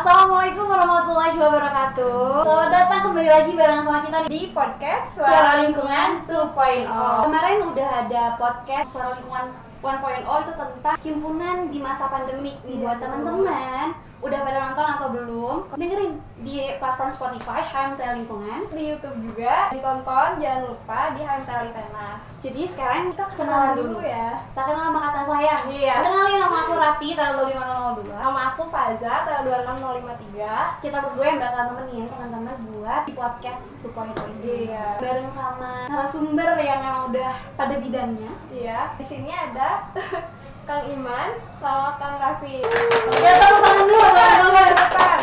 [0.00, 2.40] Assalamualaikum warahmatullahi wabarakatuh.
[2.40, 6.88] Selamat datang kembali lagi bareng sama kita di podcast Suara Lingkungan 2.0
[7.28, 9.52] Kemarin udah ada podcast Suara Lingkungan
[9.84, 15.56] 1.0 itu tentang himpunan di masa pandemik nih buat teman-teman udah pada nonton atau belum
[15.74, 22.20] dengerin di platform Spotify HMTL Lingkungan di YouTube juga ditonton jangan lupa di HMTL Tenas.
[22.38, 24.44] jadi sekarang kita kenalan dulu ya.
[24.46, 25.96] kita kenal sama kata sayang Iya.
[26.00, 30.80] kenalin nama aku Rati tahun 2502 Nama aku Faza, tahun 26053.
[30.80, 35.00] kita berdua yang bakal nemenin teman-teman buat di podcast 2.0 ini Iya.
[35.00, 38.92] bareng sama narasumber yang emang udah pada bidangnya Iya.
[38.96, 39.88] Di sini ada
[40.70, 42.62] Kang Iman sama Kang Raffi.
[43.18, 45.18] ya tepuk tangan dulu teman-teman Depan.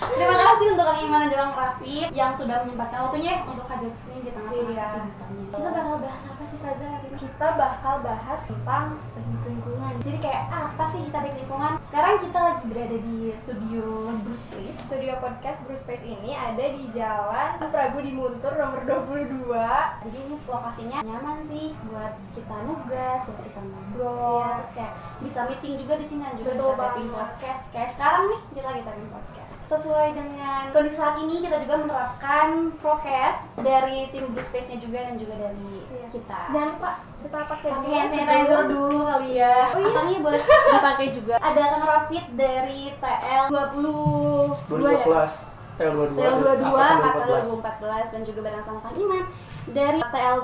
[0.00, 4.00] Terima kasih untuk Kang Iman dan Kang Raffi yang sudah menyempatkan waktunya untuk hadir ke
[4.00, 4.84] sini di tengah-tengah Iya.
[4.86, 9.92] kesibukannya kita bakal bahas apa sih ini Kita bakal bahas tentang teknik lingkungan.
[10.00, 13.84] jadi kayak apa sih teknik lingkungan sekarang kita lagi berada di studio
[14.22, 19.52] Bruce Place Studio podcast Bruce Space ini ada di Jalan Prabu di Muntur nomor 22.
[20.00, 24.48] jadi ini lokasinya nyaman sih buat kita nugas buat kita ngobrol Iya.
[24.56, 27.10] terus kayak bisa meeting juga di sini dan juga Betul bisa banget.
[27.12, 31.78] podcast kayak sekarang nih kita lagi taping podcast sesuai dengan kondisi saat ini kita juga
[31.78, 36.06] menerapkan prokes dari tim Blue Space nya juga dan juga dari Iya.
[36.10, 40.00] kita Jangan lupa kita pakai pakai dulu hand sanitizer dulu kali ya Oh, iya.
[40.02, 40.40] ini boleh
[40.74, 45.48] dipakai juga ada Kang Rafid dari TL 20 2012
[45.78, 47.24] TL22 TL 22 angkatan angkatan
[47.62, 49.22] 2014 dan juga bareng sama Kang Iman
[49.70, 50.38] dari TL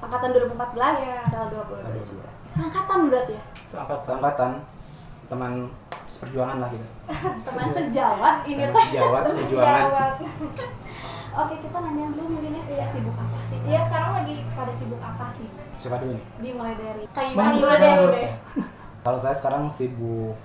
[0.00, 0.58] angkatan 2014
[0.98, 1.20] Iya.
[1.30, 2.26] TL 22 juga.
[2.52, 3.44] Seangkatan berarti ya?
[3.64, 4.50] seangkat seangkatan
[5.26, 5.52] teman
[6.12, 6.86] seperjuangan lah gitu
[7.48, 8.82] Teman sejawat ini teman tuh.
[8.84, 10.12] sejawat seperjuangan Sejawat.
[11.32, 12.86] Oke, kita nanya dulu mungkin ya Iya.
[12.86, 13.56] sibuk apa sih?
[13.64, 15.48] Iya, sekarang lagi pada sibuk apa sih?
[15.74, 17.64] siapa dulu nih Dimulai dari Bang, deh.
[17.64, 18.00] Bang.
[18.12, 18.30] deh.
[19.04, 20.36] kalau saya sekarang sibuk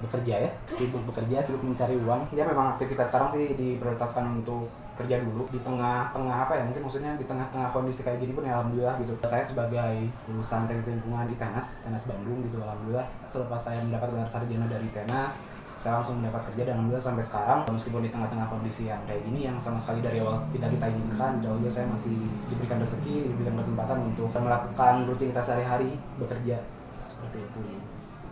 [0.00, 5.20] bekerja ya sibuk bekerja sibuk mencari uang ya memang aktivitas sekarang sih diprioritaskan untuk kerja
[5.22, 8.94] dulu di tengah-tengah apa ya mungkin maksudnya di tengah-tengah kondisi kayak gini pun ya alhamdulillah
[9.02, 9.12] gitu.
[9.26, 13.06] Saya sebagai lulusan teknik lingkungan di Tenas Tenas Bandung gitu alhamdulillah.
[13.26, 15.42] Selepas saya mendapat gelar sarjana dari Tenas
[15.74, 19.50] saya langsung mendapat kerja dan alhamdulillah sampai sekarang meskipun di tengah-tengah kondisi yang kayak gini
[19.50, 22.14] yang sama sekali dari awal tidak kita inginkan alhamdulillah saya masih
[22.46, 26.62] diberikan rezeki diberikan kesempatan untuk melakukan rutinitas sehari-hari bekerja
[27.04, 27.60] seperti itu.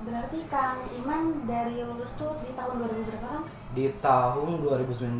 [0.02, 3.41] Berarti Kang Iman dari lulus tuh di tahun 2000 berapa?
[3.72, 5.16] Di tahun 2019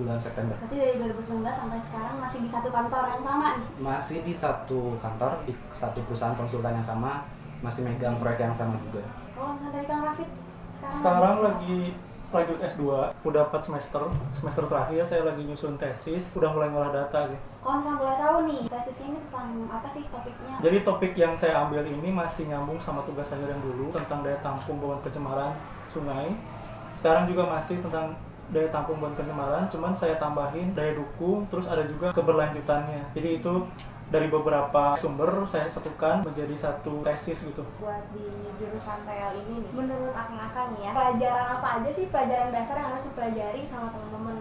[0.00, 3.68] bulan September Berarti dari 2019 sampai sekarang masih di satu kantor yang sama nih.
[3.84, 7.28] masih di satu kantor di satu perusahaan konsultan yang sama
[7.60, 9.04] masih megang proyek yang sama juga
[9.36, 10.28] Kalau misalnya dari Kang Rafid
[10.72, 11.78] sekarang, Sekarang lagi
[12.32, 12.82] lanjut S2,
[13.28, 14.02] udah 4 semester.
[14.32, 17.36] Semester terakhir saya lagi nyusun tesis, udah mulai ngolah data sih.
[17.60, 20.54] Kalau misalnya boleh tahu nih, tesisnya ini tentang apa sih topiknya?
[20.64, 24.40] Jadi topik yang saya ambil ini masih nyambung sama tugas saya yang dulu tentang daya
[24.40, 25.52] tampung bauan pencemaran
[25.92, 26.32] sungai.
[26.94, 28.12] Sekarang juga masih tentang
[28.48, 33.00] daya tampung bauan pencemaran, cuman saya tambahin daya dukung, terus ada juga keberlanjutannya.
[33.12, 33.52] Jadi itu
[34.08, 37.64] dari beberapa sumber saya satukan menjadi satu tesis gitu.
[37.80, 38.28] buat di
[38.60, 43.08] jurusan TL ini nih menurut akang-akang ya pelajaran apa aja sih pelajaran dasar yang harus
[43.08, 44.36] dipelajari sama teman-teman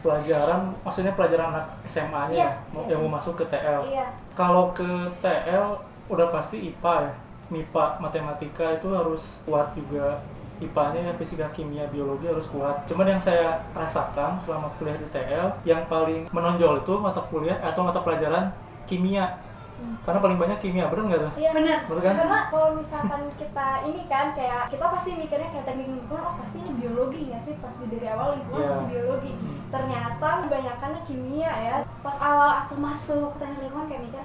[0.00, 2.90] Pelajaran, maksudnya pelajaran anak SMA-nya Iya, ya, mau- iya.
[2.92, 3.80] yang mau masuk ke TL.
[3.88, 4.88] iya Kalau ke
[5.20, 5.64] TL
[6.08, 7.12] udah pasti IPA ya.
[7.48, 10.16] MIPA, matematika itu harus kuat juga.
[10.64, 12.84] IPA-nya ya fisika, kimia, biologi harus kuat.
[12.84, 17.82] Cuman yang saya rasakan selama kuliah di TL, yang paling menonjol itu mata kuliah atau
[17.82, 18.50] mata pelajaran
[18.84, 19.40] kimia.
[19.74, 19.98] Hmm.
[20.02, 21.32] Karena paling banyak kimia, bener nggak tuh?
[21.34, 21.78] iya Bener.
[21.84, 22.14] Bener kan?
[22.14, 26.56] karena kalau misalkan kita ini kan kayak kita pasti mikirnya kayak teknik lingkungan oh pasti
[26.58, 28.70] ini biologi nggak sih pasti dari awal lingkungan Iya.
[28.70, 29.58] pasti biologi Hmm.
[29.68, 34.22] ternyata kebanyakannya kimia ya Pas awal aku masuk teknik lingkungan kayak mikir,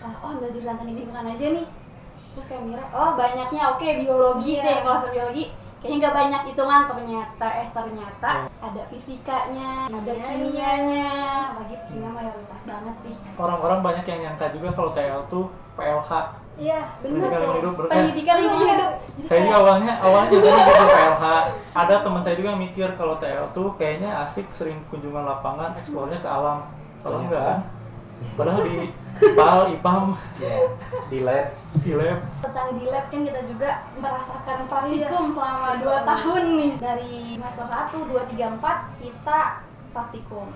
[0.00, 1.66] ah, oh ambil jurusan teknik lingkungan aja nih.
[2.34, 4.62] Terus kayak mikir, oh banyaknya oke biologi Iya.
[4.66, 4.76] deh.
[4.82, 5.44] Kalau biologi,
[5.78, 7.46] kayaknya nggak banyak hitungan ternyata.
[7.54, 8.48] Eh ternyata Iya.
[8.60, 10.26] ada fisikanya, ada Kimianya.
[10.28, 11.08] kimianya.
[11.54, 13.14] Lagi kimia mayoritas banget sih.
[13.34, 16.10] Orang-orang banyak yang nyangka juga kalau TL tuh PLH.
[16.58, 17.94] iya Bener Pendidikan lingkungan hidup, kan?
[17.94, 18.74] Pendidikan lingkungan Iya.
[18.74, 18.90] hidup.
[18.98, 21.24] Jadi Saya juga awalnya awalnya juga gitu PLH.
[21.72, 26.18] Ada teman saya juga yang mikir kalau TL tuh kayaknya asik sering kunjungan lapangan, eksplornya
[26.18, 26.66] ke alam.
[26.98, 27.58] Kalau enggak kan?
[28.34, 28.90] Padahal di
[29.34, 30.04] PAL, IPAM,
[30.38, 30.54] ya
[31.10, 31.46] di lab.
[31.82, 32.18] Di lab.
[32.38, 34.68] Tentang di lab kan kita juga merasakan Iya.
[34.70, 36.72] praktikum selama 2 tahun nih.
[36.78, 39.40] Dari semester 1, 2, 3, 4 kita
[39.90, 40.46] praktikum.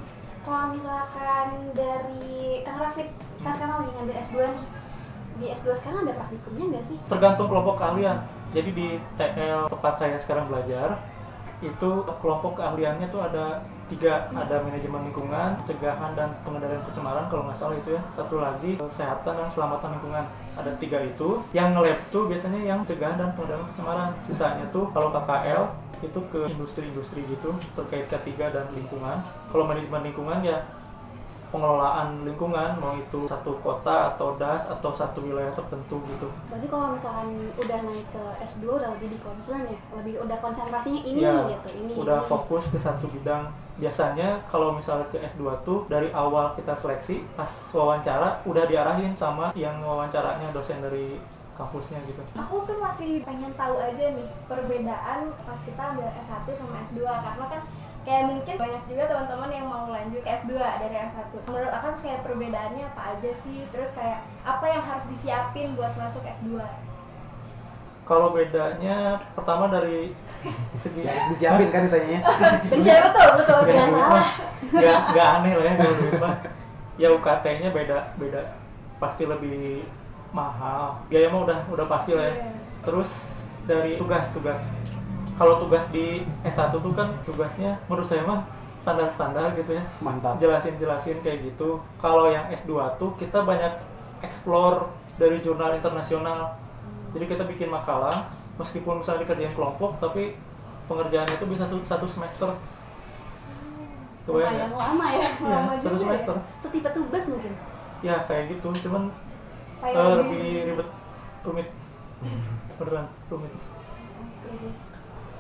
[0.43, 3.09] Kalau misalkan dari Kang Rafid
[3.43, 4.67] kan sekarang lagi ngambil S2 nih.
[5.33, 6.99] Di S2 sekarang ada praktikumnya nggak sih?
[7.07, 8.19] tergantung kelompok keahlian.
[8.53, 11.01] Jadi di TL tempat saya sekarang belajar
[11.63, 17.59] itu kelompok keahliannya tuh ada tiga ada manajemen lingkungan pencegahan dan pengendalian pencemaran kalau nggak
[17.61, 18.03] salah itu ya.
[18.17, 20.25] Satu lagi kesehatan dan keselamatan lingkungan.
[20.57, 21.45] Ada tiga itu.
[21.53, 24.09] Yang lab tuh biasanya yang pencegahan dan pengendalian pencemaran.
[24.25, 25.65] Sisanya tuh kalau KKL
[26.03, 29.23] itu ke industri-industri gitu terkait ketiga dan lingkungan.
[29.55, 30.59] Kalau manajemen lingkungan ya
[31.53, 36.27] pengelolaan lingkungan mau itu satu kota atau das atau satu wilayah tertentu gitu.
[36.49, 41.03] Berarti kalau misalkan udah naik ke S2 udah lebih di concern ya, lebih udah konsentrasinya
[41.05, 41.93] ini Ya, gitu, ini.
[42.01, 42.29] Udah ini.
[42.33, 43.53] fokus ke satu bidang.
[43.77, 49.53] Biasanya kalau misalnya ke S2 tuh dari awal kita seleksi pas wawancara udah diarahin sama
[49.53, 51.21] yang wawancaranya dosen dari
[51.53, 52.17] kampusnya gitu.
[52.33, 57.45] Aku tuh masih pengen tahu aja nih perbedaan pas kita ambil S1 sama S2 karena
[57.45, 57.61] kan
[58.03, 61.31] kayak mungkin banyak juga teman-teman yang mau lanjut ke S2 dari S1.
[61.47, 63.63] Menurut aku kayak perbedaannya apa aja sih?
[63.71, 66.59] Terus kayak apa yang harus disiapin buat masuk S2?
[68.03, 70.11] Kalau bedanya pertama dari
[70.75, 72.21] segi Ya harus disiapin kan ditanyanya.
[72.83, 73.59] Iya betul betul.
[73.63, 74.27] Nggak salah.
[74.73, 76.35] nggak nggak aneh lah ya kalau duit mah
[76.97, 78.41] ya UKT-nya beda beda
[78.97, 79.85] pasti lebih
[80.31, 82.51] mahal biaya mah udah udah pasti lah ya Iya.
[82.81, 83.11] terus
[83.63, 84.65] dari tugas-tugas
[85.35, 86.07] kalau tugas di
[86.43, 88.45] S1 tuh kan tugasnya menurut saya mah
[88.79, 90.37] standar-standar gitu ya Mantap.
[90.37, 93.79] jelasin-jelasin kayak gitu kalau yang S2 tuh kita banyak
[94.21, 96.59] explore dari jurnal internasional
[97.13, 100.35] jadi kita bikin makalah meskipun misalnya dikerjain kelompok tapi
[100.85, 102.51] pengerjaannya itu bisa satu, semester
[104.23, 104.79] Kebayang Lumayan ya?
[104.79, 105.29] lama ya.
[105.35, 105.99] Iya, Lama satu juga ya.
[105.99, 106.37] semester.
[106.55, 107.53] Setipe tubes mungkin.
[108.07, 109.11] Ya kayak gitu, cuman
[109.83, 110.89] Kayak eh, lebih- ribet,
[111.43, 111.69] rumit,
[112.79, 113.51] beneran rumit.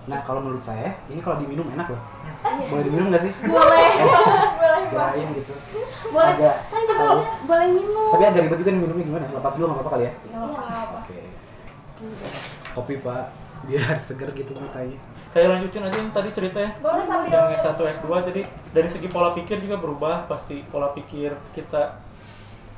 [0.02, 2.02] Nah kalau menurut saya ini kalau diminum enak loh.
[2.42, 2.66] Iya.
[2.68, 3.32] Boleh diminum nggak sih?
[3.38, 3.86] Boleh.
[4.60, 4.90] Boleh banget.
[4.90, 5.52] Kirain gitu.
[6.10, 6.34] Boleh.
[6.34, 7.28] Agak Kan kita haus.
[7.46, 8.10] boleh minum.
[8.10, 9.24] Tapi agak ribet juga nih minumnya gimana?
[9.30, 10.12] Lepas dulu nggak apa-apa kali ya?
[10.34, 10.96] Apa-apa.
[11.06, 11.18] Oke.
[12.72, 13.24] Kopi pak,
[13.68, 14.98] biar seger gitu matanya.
[15.30, 16.70] Saya lanjutin aja yang tadi ceritanya.
[16.82, 18.42] Boleh sambil Yang S1, S2, jadi
[18.74, 22.02] dari segi pola pikir juga berubah pasti pola pikir kita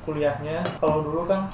[0.04, 0.60] kuliahnya.
[0.78, 1.48] Kalau dulu kan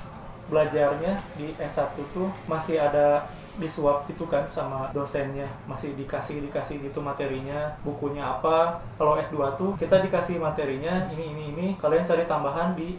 [0.51, 3.31] belajarnya di S1 tuh masih ada
[3.61, 9.77] disuap gitu kan sama dosennya masih dikasih dikasih gitu materinya bukunya apa kalau S2 tuh
[9.77, 12.97] kita dikasih materinya ini ini ini kalian cari tambahan di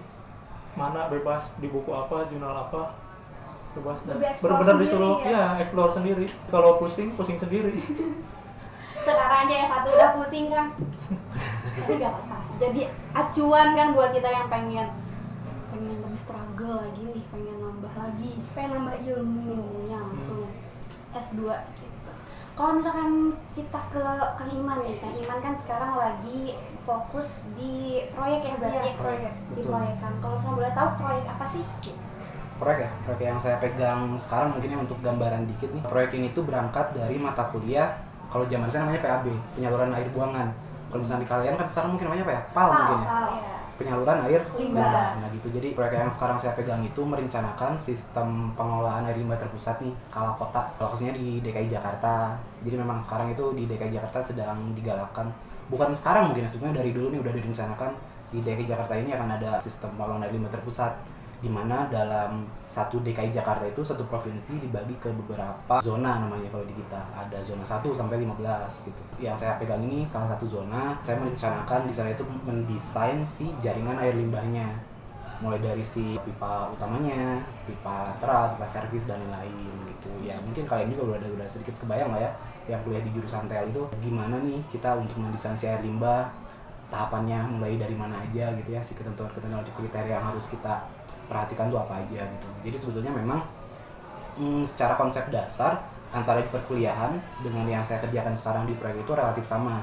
[0.77, 2.95] mana bebas di buku apa jurnal apa
[3.75, 4.03] bebas
[4.39, 5.57] benar-benar disuruh ya?
[5.57, 7.75] ya explore sendiri kalau pusing pusing sendiri
[9.01, 10.77] Sekarang aja ya satu udah pusing kan.
[11.73, 12.37] Tapi gak apa-apa.
[12.61, 12.81] Jadi
[13.17, 14.87] acuan kan buat kita yang pengen
[15.73, 19.57] pengen lebih struggle lagi nih, pengen nambah lagi pengen nambah ilmu.
[19.57, 19.99] ilmunya
[21.13, 21.41] S2
[21.75, 22.11] gitu.
[22.51, 24.03] Kalau misalkan kita ke
[24.35, 29.33] Kang Iman nih, Kang Iman kan sekarang lagi fokus di proyek ya berarti Iya, proyek.
[29.55, 30.13] di proyek kan.
[30.19, 31.63] Kalau saya boleh tahu proyek apa sih?
[32.59, 35.83] Proyek ya, proyek yang saya pegang sekarang mungkin ya untuk gambaran dikit nih.
[35.87, 37.97] Proyek ini tuh berangkat dari mata kuliah,
[38.29, 39.25] kalau zaman saya namanya PAB,
[39.57, 40.47] penyaluran air buangan.
[40.91, 42.41] Kalau misalnya di kalian kan sekarang mungkin namanya apa ya?
[42.51, 43.07] PAL mungkin ya.
[43.07, 43.50] Iya.
[43.81, 45.17] Penyaluran air Limbah.
[45.17, 45.49] Nah gitu.
[45.49, 50.37] Jadi proyek yang sekarang saya pegang itu merencanakan sistem pengelolaan air limbah terpusat nih skala
[50.37, 50.69] kota.
[50.77, 52.37] Lokasinya di DKI Jakarta.
[52.61, 55.27] Jadi memang sekarang itu di DKI Jakarta sedang digalakkan.
[55.73, 57.91] Bukan sekarang mungkin sebenarnya dari dulu nih udah direncanakan
[58.29, 60.93] di DKI Jakarta ini akan ada sistem pengelolaan air limbah terpusat
[61.41, 66.61] di mana dalam satu DKI Jakarta itu satu provinsi dibagi ke beberapa zona namanya kalau
[66.69, 69.01] di kita ada zona 1 sampai 15 gitu.
[69.17, 73.97] Yang saya pegang ini salah satu zona, saya merencanakan di sana itu mendesain si jaringan
[73.97, 74.69] air limbahnya.
[75.41, 79.57] Mulai dari si pipa utamanya, pipa lateral, pipa servis dan lain-lain
[79.89, 80.13] gitu.
[80.21, 82.31] Ya mungkin kalian juga udah udah sedikit kebayang lah ya
[82.69, 86.29] yang kuliah di jurusan tel itu gimana nih kita untuk mendesain si air limbah
[86.91, 90.83] tahapannya mulai dari mana aja gitu ya si ketentuan-ketentuan kriteria yang harus kita
[91.31, 92.47] perhatikan tuh apa aja gitu.
[92.67, 93.39] Jadi sebetulnya memang
[94.35, 95.79] mm, secara konsep dasar
[96.11, 99.79] antara di perkuliahan dengan yang saya kerjakan sekarang di proyek itu relatif sama.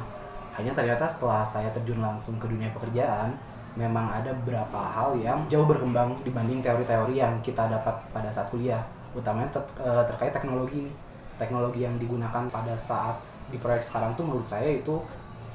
[0.52, 3.32] Hanya ternyata setelah saya terjun langsung ke dunia pekerjaan,
[3.78, 8.82] memang ada beberapa hal yang jauh berkembang dibanding teori-teori yang kita dapat pada saat kuliah,
[9.16, 10.94] utamanya ter- eh, terkait teknologi nih.
[11.38, 13.14] Teknologi yang digunakan pada saat
[13.48, 14.98] di proyek sekarang tuh menurut saya itu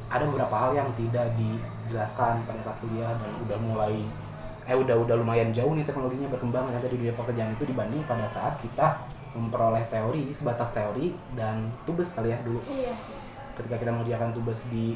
[0.07, 4.07] ada beberapa hal yang tidak dijelaskan pada saat kuliah dan udah mulai
[4.63, 8.24] eh udah udah lumayan jauh nih teknologinya berkembang ternyata di dunia pekerjaan itu dibanding pada
[8.24, 9.03] saat kita
[9.34, 12.93] memperoleh teori sebatas teori dan tubes kali ya dulu Iya.
[13.53, 14.96] ketika kita mengerjakan tubes di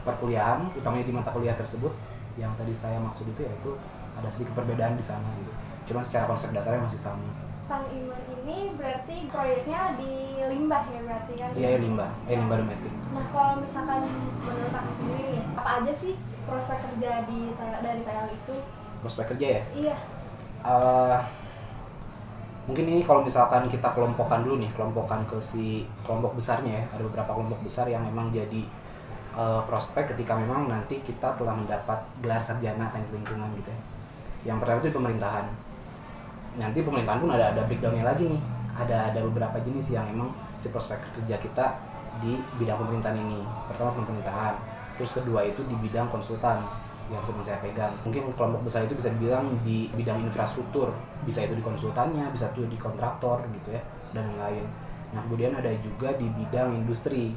[0.00, 1.92] perkuliahan utamanya di mata kuliah tersebut
[2.34, 3.76] yang tadi saya maksud itu yaitu
[4.16, 5.52] ada sedikit perbedaan di sana gitu
[5.86, 7.28] cuma secara konsep dasarnya masih sama
[7.66, 10.10] Kang Iman ini berarti proyeknya di
[10.42, 11.50] limbah ya berarti kan?
[11.54, 14.02] di air limbah air limbah domestik Nah kalau misalkan
[14.40, 16.14] menurut aku sendiri nih, apa aja sih
[16.46, 18.56] prospek kerja di dari TL itu?
[19.00, 19.62] Prospek kerja ya?
[19.76, 19.96] Iya.
[20.60, 21.18] Eh,
[22.68, 26.84] mungkin ini kalau misalkan kita kelompokkan dulu nih kelompokkan ke si kelompok besarnya ya.
[26.96, 28.62] Ada beberapa kelompok besar yang memang jadi
[29.36, 33.80] eh, prospek ketika memang nanti kita telah mendapat gelar sarjana teknik lingkungan gitu ya.
[34.52, 35.46] Yang pertama itu di pemerintahan.
[36.56, 38.42] Nanti pemerintahan pun ada ada breakdownnya lagi nih.
[38.80, 41.66] Ada ada beberapa jenis yang memang si prospek kerja kita
[42.24, 43.44] di bidang pemerintahan ini.
[43.68, 46.60] Pertama pemerintahan terus kedua itu di bidang konsultan
[47.10, 47.92] yang sedang saya pegang.
[48.06, 50.94] Mungkin kelompok besar itu bisa dibilang di bidang infrastruktur.
[51.26, 53.82] Bisa itu di konsultannya bisa itu di kontraktor gitu ya
[54.14, 54.66] dan lain-lain
[55.10, 57.34] nah kemudian ada juga di bidang industri.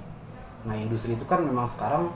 [0.64, 2.14] Nah industri itu kan memang sekarang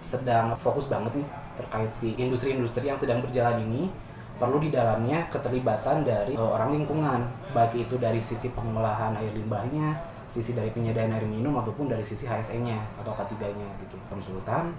[0.00, 1.28] sedang fokus banget nih
[1.60, 3.92] terkait si industri-industri yang sedang berjalan ini.
[4.34, 7.22] Perlu di dalamnya keterlibatan dari uh, orang lingkungan.
[7.54, 9.94] Baik itu dari sisi pengolahan air limbahnya
[10.26, 13.94] sisi dari penyediaan air minum ataupun dari sisi HSE-nya atau K3-nya gitu.
[14.10, 14.74] Konsultan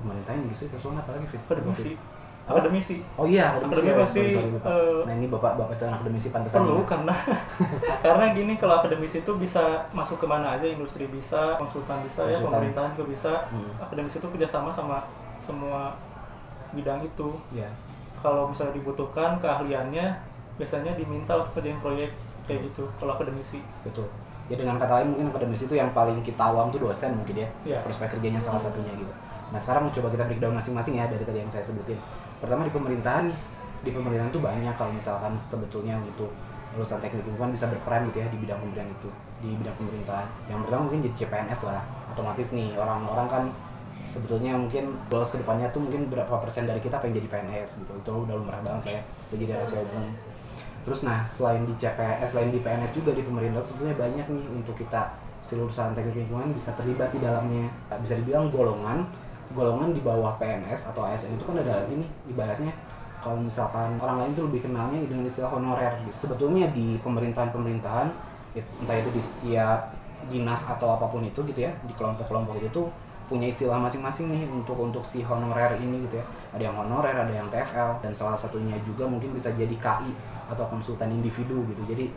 [0.00, 1.40] pemerintah industri konsultan apalagi Fit?
[1.44, 1.92] akademisi.
[2.40, 2.56] Apa?
[2.56, 2.96] akademisi.
[3.14, 3.78] Oh iya akademisi.
[3.78, 4.20] Akademisi ya, pasti,
[4.66, 6.86] eh, nah ini bapak bapak itu akademisi pantesan perlu ya.
[6.88, 7.14] karena
[8.04, 9.62] karena gini kalau akademisi itu bisa
[9.94, 12.50] masuk ke mana aja industri bisa konsultan bisa ya Konsultan.
[12.58, 13.32] pemerintahan juga bisa.
[13.52, 14.98] Hmm, akademisi itu kerjasama sama
[15.38, 15.94] semua
[16.74, 17.28] bidang itu.
[17.54, 17.70] Ya
[18.20, 20.06] kalau misalnya dibutuhkan keahliannya
[20.60, 22.10] biasanya diminta untuk kerjain proyek
[22.44, 23.62] kayak gitu kalau akademisi.
[23.86, 24.10] Betul.
[24.50, 27.48] Ya dengan kata lain mungkin akademisi itu yang paling kita awam tuh dosen mungkin ya
[27.62, 29.12] ya prospek kerjanya salah satunya gitu.
[29.50, 31.98] Nah sekarang coba kita breakdown masing-masing ya dari tadi yang saya sebutin.
[32.38, 33.28] Pertama di pemerintahan,
[33.82, 36.30] di pemerintahan tuh banyak kalau misalkan sebetulnya untuk
[36.70, 39.10] lulusan teknik lingkungan bisa berperan gitu ya di bidang pemerintahan itu,
[39.42, 40.26] di bidang pemerintahan.
[40.46, 41.82] Yang pertama mungkin jadi CPNS lah,
[42.14, 43.44] otomatis nih orang-orang kan
[44.06, 47.92] sebetulnya mungkin goals ke depannya tuh mungkin berapa persen dari kita pengen jadi PNS gitu,
[47.98, 49.02] itu udah lumrah banget kayak
[49.34, 50.14] jadi rahasia umum.
[50.80, 54.78] Terus nah selain di CPNS, selain di PNS juga di pemerintah sebetulnya banyak nih untuk
[54.78, 55.12] kita
[55.44, 57.68] si lulusan teknik lingkungan bisa terlibat di dalamnya.
[58.00, 59.04] Bisa dibilang golongan
[59.50, 62.70] golongan di bawah PNS atau ASN itu kan ada ini ibaratnya.
[63.20, 66.28] Kalau misalkan orang lain tuh lebih kenalnya dengan istilah honorer gitu.
[66.28, 68.08] Sebetulnya di pemerintahan-pemerintahan
[68.56, 69.92] entah itu di setiap
[70.32, 72.88] dinas atau apa pun itu gitu ya di kelompok-kelompok itu tuh
[73.30, 76.24] punya istilah masing-masing nih untuk untuk si honorer ini gitu ya.
[76.56, 80.10] Ada yang honorer ada yang TFL dan salah satunya juga mungkin bisa jadi KI
[80.50, 81.82] atau konsultan individu gitu.
[81.86, 82.10] Jadi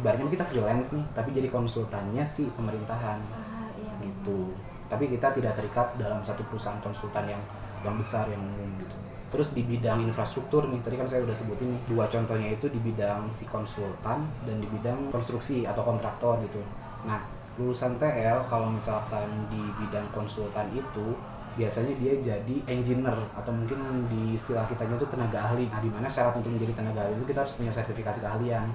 [0.00, 3.18] ibaratnya kita freelance nih tapi jadi konsultannya si pemerintahan.
[3.30, 3.92] Ah, iya.
[4.02, 7.42] gitu tapi kita tidak terikat dalam satu perusahaan konsultan yang
[7.84, 8.96] yang besar yang umum gitu.
[9.26, 12.78] Terus di bidang infrastruktur nih tadi kan saya udah sebutin nih dua contohnya itu di
[12.78, 16.62] bidang si konsultan dan di bidang konstruksi atau kontraktor gitu.
[17.04, 17.20] Nah
[17.56, 21.16] lulusan TL kalau misalkan di bidang konsultan itu
[21.56, 23.80] biasanya dia jadi engineer atau mungkin
[24.12, 25.66] di istilah kitanya itu tenaga ahli.
[25.72, 28.68] Nah di mana syarat untuk menjadi tenaga ahli itu kita harus punya sertifikasi keahlian.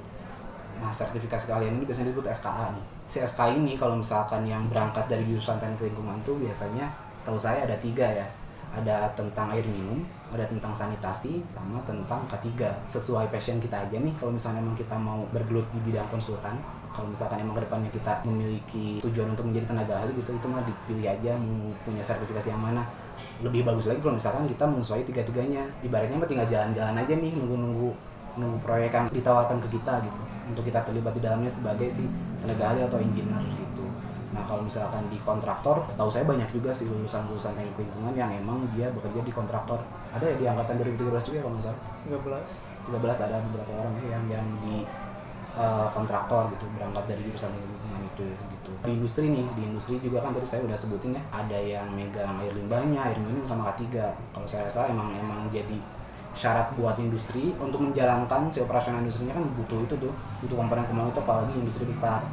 [0.82, 2.86] Nah, sertifikasi keahlian ini biasanya disebut SKA nih.
[3.20, 6.88] SKA ini kalau misalkan yang berangkat dari jurusan teknik lingkungan tuh biasanya
[7.20, 8.28] setahu saya ada tiga ya.
[8.72, 10.00] Ada tentang air minum,
[10.32, 12.72] ada tentang sanitasi, sama tentang K3.
[12.88, 16.56] Sesuai passion kita aja nih, kalau misalnya emang kita mau bergelut di bidang konsultan,
[16.96, 20.64] kalau misalkan emang ke depannya kita memiliki tujuan untuk menjadi tenaga ahli gitu, itu mah
[20.64, 22.88] dipilih aja mau punya sertifikasi yang mana.
[23.44, 25.64] Lebih bagus lagi kalau misalkan kita menyesuaikan tiga-tiganya.
[25.84, 27.92] Ibaratnya mah tinggal jalan-jalan aja nih, nunggu-nunggu
[28.40, 32.06] nunggu proyek yang ditawarkan ke kita gitu untuk kita terlibat di dalamnya sebagai si
[32.44, 33.86] tenaga ahli atau engineer gitu.
[34.32, 38.64] Nah kalau misalkan di kontraktor, setahu saya banyak juga sih lulusan-lulusan teknik lingkungan yang emang
[38.76, 39.84] dia bekerja di kontraktor.
[40.16, 41.80] Ada ya di angkatan 2013 juga kalau nggak salah.
[42.08, 44.76] 13 13 ada beberapa orang ya yang yang di
[45.54, 48.72] eh, kontraktor gitu berangkat dari jurusan lingkungan itu gitu.
[48.82, 52.40] Di industri nih, di industri juga kan tadi saya udah sebutin ya, ada yang megang
[52.40, 53.94] air limbahnya, air minum sama K3.
[54.32, 55.78] Kalau saya rasa emang emang jadi
[56.32, 61.12] syarat buat industri untuk menjalankan si operasional industrinya kan butuh itu tuh butuh komponen komponen
[61.12, 62.24] itu apalagi industri besar.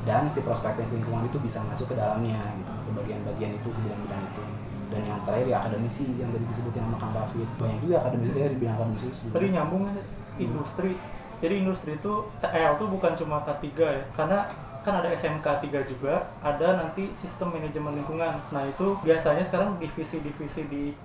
[0.00, 2.72] Dan si prospek teknik lingkungan itu bisa masuk ke dalamnya gitu.
[2.88, 4.42] Ke bagian-bagian itu ke bidang-bidang itu.
[4.90, 7.48] Dan yang terakhir ya akademisi yang tadi disebutin sama Kang Rafid.
[7.60, 9.08] Banyak juga akademisi di bidang akademisi.
[9.28, 9.94] Tadi nyambung ya
[10.40, 10.96] industri.
[11.40, 14.04] Jadi industri itu TL tuh bukan cuma K3 ya.
[14.16, 14.48] Karena
[14.80, 18.40] kan ada SMK 3 juga ada nanti sistem manajemen lingkungan.
[18.48, 20.96] Nah itu biasanya sekarang divisi-divisi di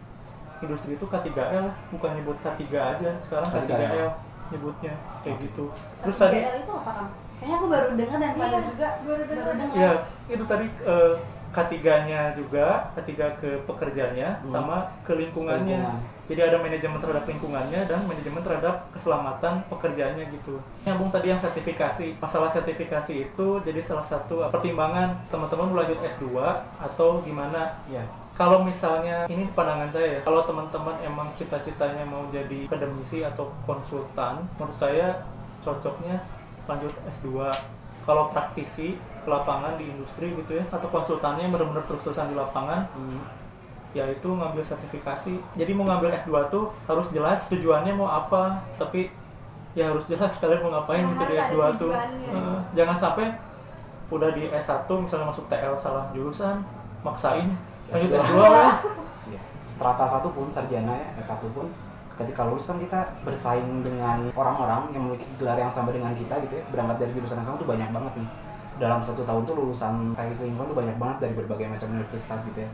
[0.60, 3.68] industri itu K3L bukan nyebut K3 aja sekarang K3L.
[3.68, 4.10] K3L
[4.46, 5.44] nyebutnya kayak Oke.
[5.44, 7.08] gitu Terus terus tadi itu apa kan?
[7.36, 9.76] Kayaknya aku baru dengar dan pada Iya, juga baru dengar.
[9.76, 9.92] ya
[10.28, 11.14] itu tadi eh,
[11.52, 14.52] K3-nya juga K3 ke pekerjanya Hmm.
[14.52, 16.14] sama ke lingkungannya Lingkungan.
[16.26, 20.58] Jadi ada manajemen terhadap lingkungannya dan manajemen terhadap keselamatan pekerjaannya gitu.
[20.82, 26.34] Nyambung tadi yang sertifikasi, masalah sertifikasi itu jadi salah satu pertimbangan teman-teman mau lanjut S2
[26.82, 27.78] atau gimana.
[27.86, 28.04] Iya.
[28.36, 34.44] Kalau misalnya ini pandangan saya ya, kalau teman-teman emang cita-citanya mau jadi akademisi atau konsultan,
[34.60, 35.24] menurut saya
[35.64, 36.20] cocoknya
[36.68, 37.48] lanjut S2.
[38.04, 42.92] Kalau praktisi ke lapangan di industri gitu ya, atau konsultannya yang benar-benar terus-terusan di lapangan,
[42.92, 43.24] Hmm.
[43.96, 45.40] yaitu ngambil sertifikasi.
[45.56, 49.16] Jadi mau ngambil S2 tuh harus jelas tujuannya mau apa, tapi
[49.80, 51.92] ya harus jelas kalian mau ngapain Emang gitu di harus S2 ada tuh.
[51.96, 53.32] Eh, jangan sampai
[54.12, 56.60] udah di S1 misalnya masuk TL salah jurusan,
[57.00, 57.56] maksain
[57.92, 58.14] S2.
[58.14, 58.74] S2 lah.
[59.26, 59.42] Iya.
[59.66, 61.66] Strata satu pun sarjana ya S1 pun
[62.16, 66.56] ketika lulus kan kita bersaing dengan orang-orang yang memiliki gelar yang sama dengan kita gitu
[66.56, 68.30] ya berangkat dari jurusan yang sama tuh banyak banget nih
[68.76, 72.60] dalam satu tahun tuh lulusan teknik lingkungan tuh banyak banget dari berbagai macam universitas gitu
[72.64, 72.70] ya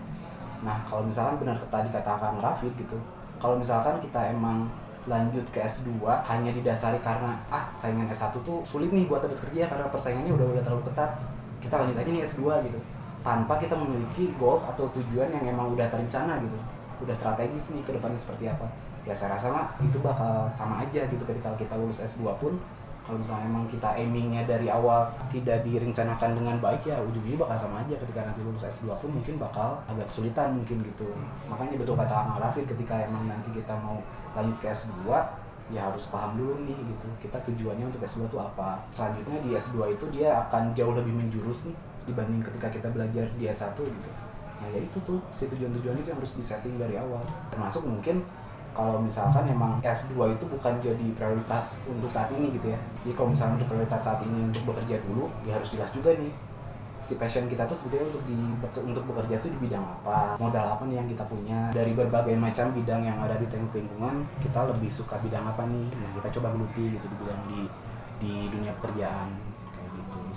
[0.61, 2.97] nah kalau misalkan benar tadi kata Kang Rafid gitu
[3.41, 4.69] kalau misalkan kita emang
[5.09, 9.65] lanjut ke S2 hanya didasari karena ah saingan S1 tuh sulit nih buat dapat kerja
[9.65, 11.17] karena persaingannya udah udah terlalu ketat
[11.57, 12.79] kita lanjut aja nih S2 gitu
[13.21, 16.57] tanpa kita memiliki goals atau tujuan yang emang udah terencana gitu
[17.01, 18.69] udah strategis nih ke depannya seperti apa.
[19.01, 22.53] Ya saya rasa mah itu bakal sama aja gitu ketika kita lulus S2 pun.
[23.01, 27.81] Kalau misalnya emang kita aimingnya dari awal tidak direncanakan dengan baik ya ujung-ujungnya bakal sama
[27.81, 27.97] aja.
[27.97, 31.09] Ketika nanti lulus S2 pun mungkin bakal agak kesulitan mungkin gitu.
[31.49, 33.97] Makanya betul kata Kang Raffi ketika emang nanti kita mau
[34.37, 35.09] lanjut ke S2
[35.71, 38.77] ya harus paham dulu nih gitu kita tujuannya untuk S2 itu apa.
[38.93, 41.73] Selanjutnya di S2 itu dia akan jauh lebih menjurus nih
[42.05, 44.09] dibanding ketika kita belajar di S1 gitu.
[44.61, 47.21] Nah ya itu tuh si tujuan-tujuan itu yang harus disetting dari awal.
[47.49, 48.21] Termasuk mungkin
[48.71, 52.79] kalau misalkan emang S2 itu bukan jadi prioritas untuk saat ini gitu ya.
[53.03, 56.31] Jadi kalau misalnya untuk prioritas saat ini untuk bekerja dulu ya harus jelas juga nih
[57.01, 58.37] si passion kita tuh sebetulnya untuk di
[58.85, 61.59] untuk bekerja tuh di bidang apa modal apa nih yang kita punya.
[61.73, 65.89] Dari berbagai macam bidang yang ada di teknik lingkungan kita lebih suka bidang apa nih?
[65.97, 67.61] Nah kita coba geluti gitu di bidang di
[68.21, 69.50] di dunia pekerjaan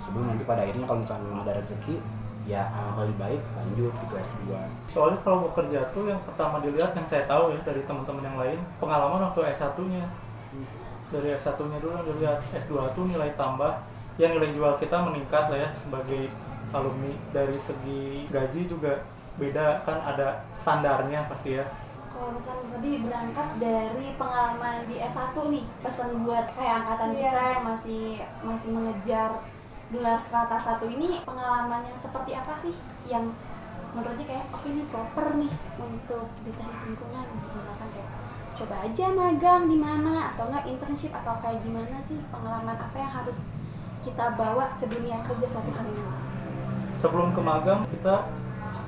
[0.01, 1.95] sebelum nanti pada akhirnya kalau misalnya memang ada rezeki
[2.45, 4.41] ya alangkah lebih baik lanjut gitu S2
[4.93, 8.59] soalnya kalau bekerja tuh yang pertama dilihat yang saya tahu ya dari teman-teman yang lain
[8.77, 10.05] pengalaman waktu S1 nya
[11.09, 13.81] dari S1 nya dulu yang dilihat S2 tuh nilai tambah
[14.15, 16.31] ya nilai jual kita meningkat lah ya sebagai
[16.71, 17.11] alumni.
[17.31, 19.03] Dari segi gaji juga
[19.35, 21.65] beda kan ada standarnya pasti ya.
[22.15, 27.19] Kalau misalnya tadi berangkat dari pengalaman di S1 nih pesan buat kayak angkatan Iya.
[27.27, 28.03] kita yang masih
[28.39, 29.29] masih mengejar
[29.95, 32.75] gelar strata satu ini pengalaman yang seperti apa sih?
[33.07, 33.31] Yang
[33.95, 37.27] menurutnya kayak oke ini proper nih untuk di teknik lingkungan.
[37.55, 38.09] Misalkan kayak
[38.55, 43.11] coba aja magang di mana atau enggak internship atau kayak gimana sih pengalaman apa yang
[43.11, 43.43] harus
[44.03, 46.35] kita bawa ke dunia kerja satu hari nanti
[46.95, 48.27] sebelum ke magang kita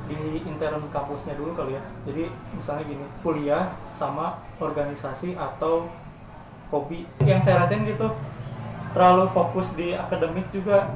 [0.07, 1.83] di intern kampusnya dulu kali ya.
[2.07, 5.87] Jadi misalnya gini kuliah sama organisasi atau
[6.71, 7.07] hobi.
[7.23, 8.07] Yang saya rasain gitu
[8.97, 10.89] terlalu fokus di akademik juga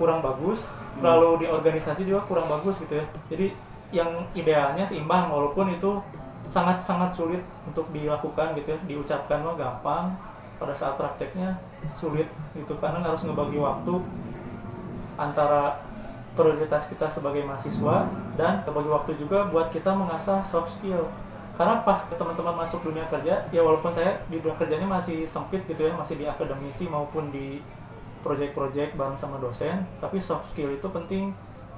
[0.00, 0.64] kurang bagus
[0.96, 3.04] terlalu di organisasi juga kurang bagus gitu ya.
[3.28, 3.52] Jadi
[3.92, 6.00] yang idealnya seimbang walaupun itu
[6.48, 8.78] sangat sangat sulit untuk dilakukan gitu ya.
[8.88, 10.16] Diucapkan mah gampang
[10.56, 11.60] pada saat prakteknya
[11.92, 12.72] sulit gitu.
[12.80, 13.94] Karena harus ngebagi waktu
[15.20, 15.84] antara
[16.32, 21.08] prioritas kita sebagai mahasiswa dan bagi waktu juga buat kita mengasah soft skill
[21.56, 25.88] karena pas teman-teman masuk dunia kerja ya walaupun saya di dunia kerjanya masih sempit gitu
[25.88, 27.64] ya masih di akademisi maupun di
[28.20, 31.32] project-project bareng sama dosen tapi soft skill itu penting.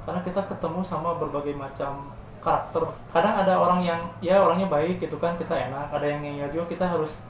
[0.09, 2.09] Karena kita ketemu sama berbagai macam
[2.41, 2.81] karakter.
[3.13, 5.93] Kadang ada orang yang ya orangnya baik gitu kan kita enak.
[5.93, 7.21] Ada yang ngeyel juga kita harus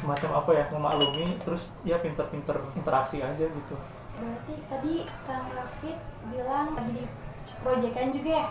[0.00, 3.76] semacam apa ya memaklumi terus ya pinter-pinter interaksi aja gitu.
[4.16, 4.94] Berarti tadi
[5.28, 6.00] Kang Rafid
[6.32, 7.04] bilang lagi
[7.44, 8.46] di proyekan juga ya?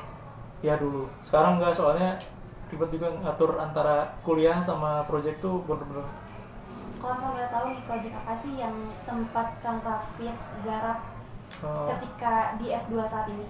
[0.62, 1.10] Ya dulu.
[1.26, 2.22] Sekarang enggak soalnya
[2.70, 6.06] ribet juga ngatur antara kuliah sama project tuh bener-bener.
[7.00, 10.36] Kalau misalnya boleh tahu nih proyek apa sih yang sempat Kang Rafid
[10.68, 11.00] garap
[11.64, 13.48] eh, ketika di S2 saat ini?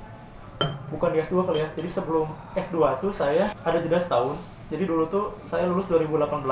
[0.94, 4.38] Bukan di S2 kali ya jadi sebelum S2 tuh saya ada jeda setahun.
[4.70, 6.46] Jadi dulu tuh saya lulus 2018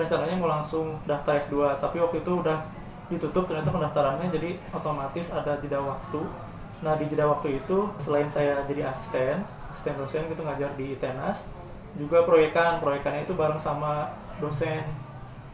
[0.00, 2.56] rencananya mau langsung daftar S2 tapi waktu itu udah
[3.12, 6.24] ditutup ternyata pendaftarannya jadi otomatis ada jeda waktu.
[6.80, 11.46] Nah di jeda waktu itu selain saya jadi asisten asisten dosen gitu ngajar di ITENAS
[11.98, 12.78] juga proyekan.
[12.78, 14.84] Proyekannya itu bareng sama dosen.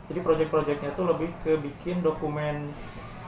[0.07, 2.71] Jadi proyek-proyeknya tuh lebih ke bikin dokumen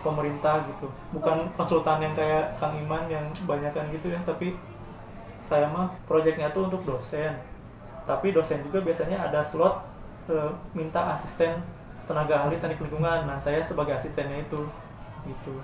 [0.00, 0.86] pemerintah gitu.
[1.10, 4.54] Bukan konsultan yang kayak Kang Iman yang banyakan gitu ya tapi
[5.48, 7.34] saya mah proyeknya tuh untuk dosen.
[8.06, 9.84] Tapi dosen juga biasanya ada slot
[10.30, 11.60] eh, minta asisten
[12.06, 13.26] tenaga ahli teknik lingkungan.
[13.26, 14.64] Nah saya sebagai asistennya itu
[15.26, 15.54] gitu.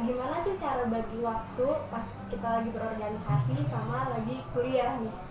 [0.00, 5.29] Gimana sih cara bagi waktu pas kita lagi berorganisasi sama lagi kuliah nih?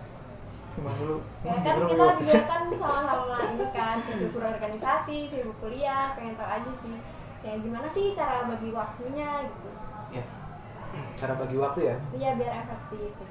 [0.80, 6.34] Gimana dulu Ya kan kita juga kan sama-sama ini kan sibuk berorganisasi, sibuk kuliah, pengen
[6.40, 6.96] tahu aja sih.
[7.44, 9.68] Ya gimana sih cara bagi waktunya gitu?
[10.10, 10.24] ya
[11.14, 13.14] cara bagi waktu ya Iya biar efektif.
[13.14, 13.24] Gitu.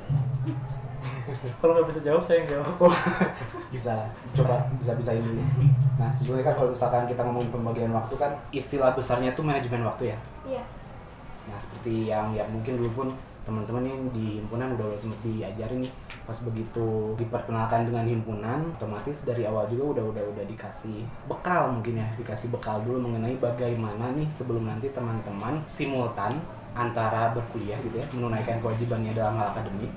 [1.60, 2.96] kalau nggak bisa jawab saya yang jawab Oh,
[3.74, 5.44] bisa coba bisa bisa ini dulu.
[6.00, 10.16] Nah sebelumnya kan kalau misalkan kita ngomongin pembagian waktu kan istilah besarnya itu manajemen waktu
[10.16, 10.18] ya.
[10.48, 10.64] Iya.
[11.52, 13.08] Nah seperti yang ya mungkin dulu pun
[13.50, 15.94] teman-teman ini di himpunan udah sempat diajarin nih.
[16.30, 21.98] Pas begitu diperkenalkan dengan himpunan otomatis dari awal juga udah udah udah dikasih bekal mungkin
[21.98, 26.38] ya dikasih bekal dulu mengenai bagaimana nih sebelum nanti teman-teman simultan
[26.78, 29.90] antara berkuliah gitu ya menunaikan kewajibannya dalam hal akademik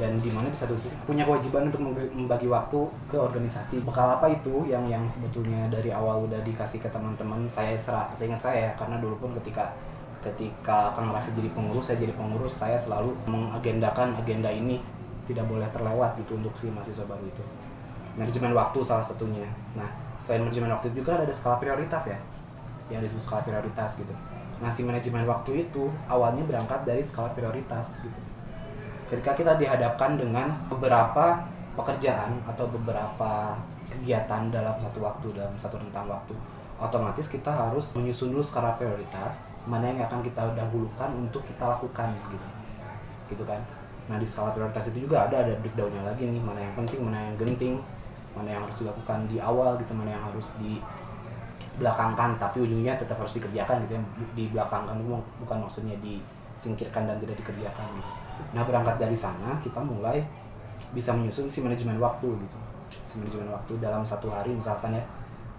[0.00, 2.80] dan di mana di satu sisi punya kewajiban untuk memb- membagi waktu
[3.12, 3.84] ke organisasi.
[3.84, 7.44] Bekal apa itu yang yang sebetulnya dari awal udah dikasih ke teman-teman?
[7.46, 7.76] Saya
[8.16, 9.68] seingat saya ya, karena dulu pun ketika
[10.22, 14.78] ketika Kang Raffi jadi pengurus saya jadi pengurus saya selalu mengagendakan agenda ini
[15.26, 17.44] tidak boleh terlewat gitu untuk si mahasiswa baru itu.
[18.14, 19.50] Manajemen waktu salah satunya.
[19.74, 19.90] Nah
[20.22, 22.18] selain manajemen waktu juga ada skala prioritas ya
[22.86, 24.14] yang disebut skala prioritas gitu.
[24.62, 28.20] Nah si manajemen waktu itu awalnya berangkat dari skala prioritas gitu.
[29.10, 31.42] Ketika kita dihadapkan dengan beberapa
[31.74, 33.58] pekerjaan atau beberapa
[33.88, 36.32] kegiatan dalam satu waktu dalam satu rentang waktu
[36.82, 42.10] otomatis kita harus menyusun dulu skala prioritas mana yang akan kita dahulukan untuk kita lakukan
[42.34, 42.48] gitu.
[43.30, 43.62] Gitu kan?
[44.10, 47.18] Nah di skala prioritas itu juga ada ada breakdownnya lagi nih mana yang penting mana
[47.30, 47.78] yang genting
[48.34, 50.82] mana yang harus dilakukan di awal gitu mana yang harus di
[51.78, 54.02] belakangkan tapi ujungnya tetap harus dikerjakan gitu ya.
[54.34, 54.98] Di belakangkan
[55.38, 58.10] bukan maksudnya disingkirkan dan tidak dikerjakan gitu.
[58.58, 60.18] Nah berangkat dari sana kita mulai
[60.92, 62.58] bisa menyusun si manajemen waktu gitu.
[63.06, 65.04] Si manajemen waktu dalam satu hari misalkan ya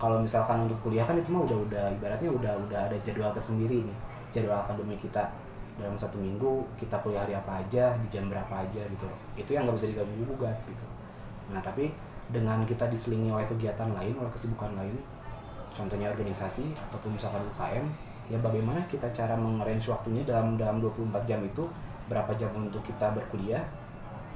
[0.03, 3.87] kalau misalkan untuk kuliah kan itu mah udah udah ibaratnya udah udah ada jadwal tersendiri
[3.87, 3.97] nih
[4.35, 5.23] jadwal akademik kita.
[5.79, 9.07] Dalam satu minggu kita kuliah hari apa aja di jam berapa aja gitu.
[9.39, 10.85] Itu yang nggak bisa digabung gugat gitu.
[11.55, 11.95] Nah tapi
[12.27, 14.99] dengan kita diselingi oleh kegiatan lain oleh kesibukan lain
[15.71, 17.85] contohnya organisasi ataupun misalkan UKM
[18.27, 21.63] ya bagaimana kita cara mengarrange waktunya dalam dalam 24 jam itu
[22.11, 23.63] berapa jam untuk kita berkuliah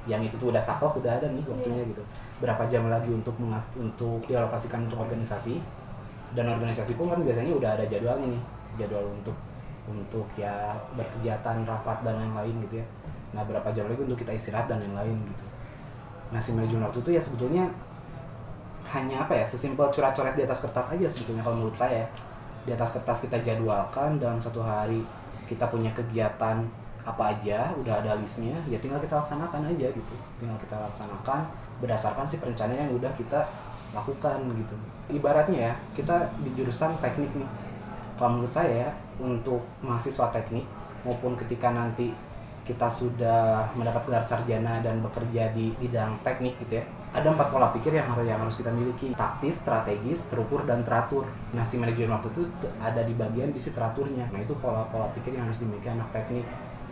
[0.08, 2.02] yang itu tuh udah saklek udah ada nih waktunya gitu.
[2.40, 5.60] Berapa jam lagi untuk mengat- untuk dialokasikan untuk organisasi?
[6.32, 8.42] Dan organisasi pun kan biasanya udah ada jadwalnya nih.
[8.80, 9.36] Jadwal untuk
[9.88, 12.86] untuk ya berkegiatan rapat dan lain-lain gitu ya.
[13.36, 15.44] Nah berapa jam lagi untuk kita istirahat dan lain-lain gitu.
[16.32, 17.64] Nah si manajemen waktu itu ya sebetulnya
[18.88, 22.08] hanya apa ya sesimpel coret-coret di atas kertas aja sebetulnya kalau menurut saya.
[22.64, 25.04] Di atas kertas kita jadwalkan dalam satu hari
[25.48, 26.64] kita punya kegiatan
[27.08, 30.14] apa aja udah ada listnya ya tinggal kita laksanakan aja gitu.
[30.36, 31.48] Tinggal kita laksanakan
[31.80, 33.48] berdasarkan si perencanaan yang udah kita
[33.96, 34.76] lakukan gitu.
[35.16, 37.48] Ibaratnya ya kita di jurusan teknik nih.
[38.18, 38.90] Kalau menurut saya ya,
[39.22, 40.66] untuk mahasiswa teknik
[41.06, 42.10] maupun ketika nanti
[42.66, 47.72] kita sudah mendapat gelar sarjana dan bekerja di bidang teknik gitu ya ada empat pola
[47.72, 49.16] pikir yang harus yang harus kita miliki.
[49.16, 51.24] Taktis strategis terukur dan teratur.
[51.56, 52.42] Nah si manajemen waktu itu
[52.76, 54.28] ada di bagian di si teraturnya.
[54.28, 56.44] Nah itu pola-pola pikir yang harus dimiliki anak teknik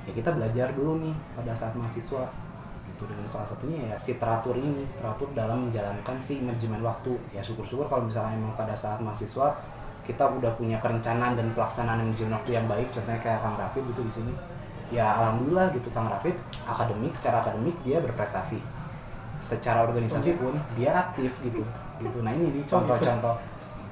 [0.06, 2.24] ya kita belajar dulu nih pada saat mahasiswa.
[2.86, 7.12] Gitu dengan salah satunya ya si teratur ini teratur dalam menjalankan si manajemen waktu.
[7.34, 9.52] Ya syukur-syukur kalau misalnya emang pada saat mahasiswa
[10.06, 12.88] kita udah punya perencanaan dan pelaksanaan manajemen waktu yang baik.
[12.94, 14.32] Contohnya kayak Kang Rafid gitu di sini.
[14.94, 18.62] Ya alhamdulillah gitu Kang Rafid akademik secara akademik dia berprestasi.
[19.42, 21.60] Secara organisasi pun dia aktif gitu.
[22.00, 22.18] Gitu.
[22.22, 23.34] Nah ini nih contoh-contoh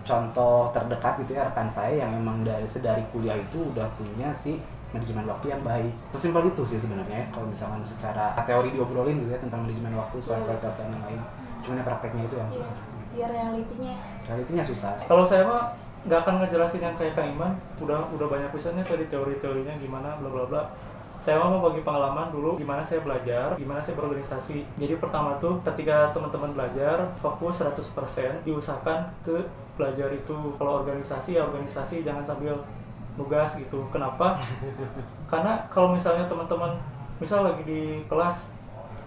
[0.04, 4.60] contoh terdekat gitu ya rekan saya yang memang dari sedari kuliah itu udah punya si
[4.94, 5.92] manajemen waktu yang baik.
[6.14, 10.16] Sesimpel itu sih sebenarnya ya, kalau misalkan secara teori diobrolin gitu ya tentang manajemen waktu
[10.22, 11.18] soal prioritas dan lain-lain.
[11.66, 12.76] Cuman ya prakteknya itu yang susah.
[13.10, 13.94] Biar realitinya.
[14.30, 14.92] Realitinya susah.
[15.10, 19.08] Kalau saya mah nggak akan ngejelasin yang kayak Kang Iman, udah udah banyak pisannya tadi
[19.10, 20.62] teori-teorinya gimana bla bla bla.
[21.24, 24.60] Saya mah mau bagi pengalaman dulu gimana saya belajar, gimana saya berorganisasi.
[24.76, 29.40] Jadi pertama tuh ketika teman-teman belajar fokus 100% diusahakan ke
[29.80, 30.36] belajar itu.
[30.60, 32.60] Kalau organisasi ya organisasi jangan sambil
[33.14, 33.86] nugas gitu.
[33.90, 34.38] Kenapa?
[35.30, 36.74] Karena kalau misalnya teman-teman
[37.18, 38.50] misal lagi di kelas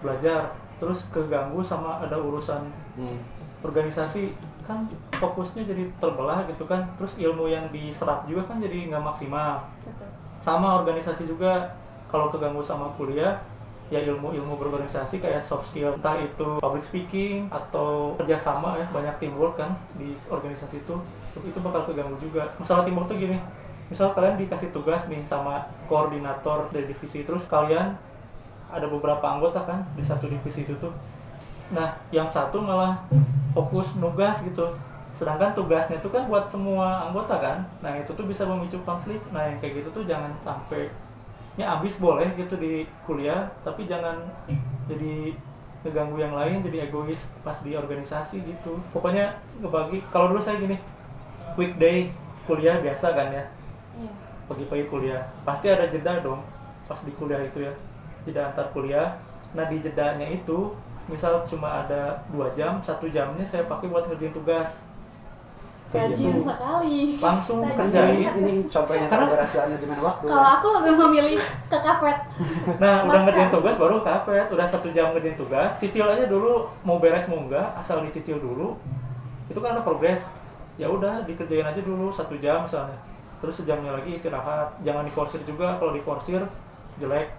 [0.00, 3.18] belajar terus keganggu sama ada urusan hmm.
[3.66, 4.30] organisasi
[4.62, 4.86] kan
[5.18, 10.06] fokusnya jadi terbelah gitu kan terus ilmu yang diserap juga kan jadi nggak maksimal betul.
[10.44, 11.74] sama organisasi juga
[12.06, 13.42] kalau keganggu sama kuliah
[13.88, 19.56] ya ilmu-ilmu berorganisasi kayak soft skill entah itu public speaking atau kerjasama ya banyak teamwork
[19.56, 20.94] kan di organisasi itu
[21.40, 23.40] itu bakal keganggu juga masalah teamwork tuh gini
[23.88, 27.96] misal kalian dikasih tugas nih sama koordinator dari divisi terus kalian
[28.68, 30.92] ada beberapa anggota kan di satu divisi itu tuh.
[31.72, 33.00] Nah yang satu malah
[33.56, 34.76] fokus nugas gitu.
[35.16, 37.58] Sedangkan tugasnya itu kan buat semua anggota kan.
[37.80, 39.18] Nah itu tuh bisa memicu konflik.
[39.32, 40.92] Nah yang kayak gitu tuh jangan sampai
[41.58, 44.14] ya abis boleh gitu di kuliah tapi jangan
[44.86, 45.34] jadi
[45.82, 48.76] ngeganggu yang lain jadi egois pas di organisasi gitu.
[48.92, 50.76] Pokoknya ngebagi kalau dulu saya gini
[51.56, 52.12] weekday
[52.44, 53.44] kuliah biasa kan ya.
[54.48, 55.22] Pagi-pagi kuliah.
[55.44, 56.40] Pasti ada jeda dong
[56.88, 57.72] pas di kuliah itu ya.
[58.24, 59.20] Jeda antar kuliah.
[59.52, 60.72] Nah di jedanya itu
[61.08, 64.84] misal cuma ada dua jam satu jamnya saya pakai buat ngerjain tugas.
[65.88, 66.44] Rajin gitu.
[66.44, 67.16] sekali.
[67.16, 67.80] langsung Rajin.
[67.80, 70.26] kerjain ini contohnya Karena- kolaborasi manajemen waktu.
[70.28, 72.18] Kalau aku lebih memilih ke kafet.
[72.82, 75.72] nah udah ngerjain tugas baru kapet udah satu jam ngerjain tugas.
[75.80, 76.68] Cicil aja dulu.
[76.84, 77.72] Mau beres mau enggak.
[77.72, 78.76] Asal dicicil dulu.
[79.48, 80.28] Itu kan ada progres.
[80.76, 82.96] Ya udah dikerjain aja dulu satu jam misalnya
[83.38, 84.70] terus sejamnya lagi istirahat.
[84.82, 86.42] Jangan diforsir juga kalau diforsir
[86.98, 87.30] jelek.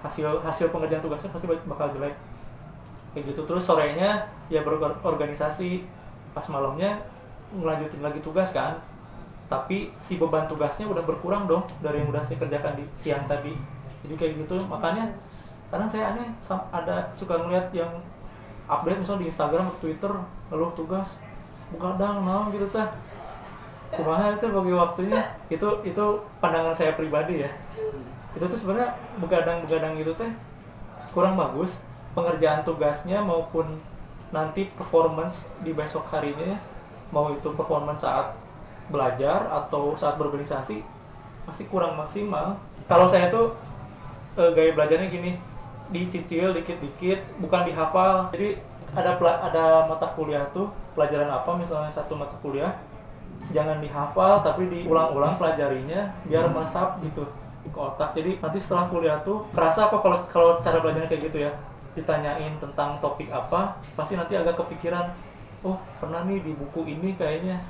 [0.00, 2.16] Hasil hasil pengerjaan tugasnya pasti bak- bakal jelek.
[3.12, 3.40] Kayak gitu.
[3.44, 5.84] Terus sorenya ya berorganisasi.
[6.32, 7.00] Pas malamnya
[7.52, 8.78] ngelanjutin lagi tugas kan.
[9.50, 13.52] Tapi si beban tugasnya udah berkurang dong dari yang udah saya kerjakan di siang tadi.
[14.06, 14.56] Jadi kayak gitu.
[14.70, 15.10] Makanya
[15.70, 16.28] kadang saya aneh
[16.70, 17.90] ada suka ngeliat yang
[18.70, 20.12] update misalnya di Instagram atau Twitter
[20.50, 21.18] ngeluh tugas
[21.70, 22.90] begadang naon gitu tah
[23.90, 26.04] kumaha itu bagi waktunya itu itu
[26.38, 27.50] pandangan saya pribadi ya.
[28.34, 30.30] Itu tuh sebenarnya begadang-begadang gitu teh
[31.10, 31.82] kurang bagus
[32.14, 33.82] pengerjaan tugasnya maupun
[34.30, 36.54] nanti performance di besok harinya
[37.10, 38.30] mau itu performance saat
[38.90, 40.82] belajar atau saat berorganisasi
[41.46, 42.54] pasti kurang maksimal.
[42.86, 43.54] Kalau saya tuh
[44.38, 45.34] eh, gaya belajarnya gini
[45.90, 48.30] dicicil dikit-dikit bukan dihafal.
[48.30, 48.58] Jadi
[48.94, 52.74] ada ada mata kuliah tuh pelajaran apa misalnya satu mata kuliah
[53.50, 57.26] jangan dihafal tapi diulang-ulang pelajarinya biar meresap gitu
[57.60, 61.38] ke otak jadi nanti setelah kuliah tuh kerasa apa kalau kalau cara belajarnya kayak gitu
[61.44, 61.52] ya
[61.92, 65.12] ditanyain tentang topik apa pasti nanti agak kepikiran
[65.66, 67.60] oh pernah nih di buku ini kayaknya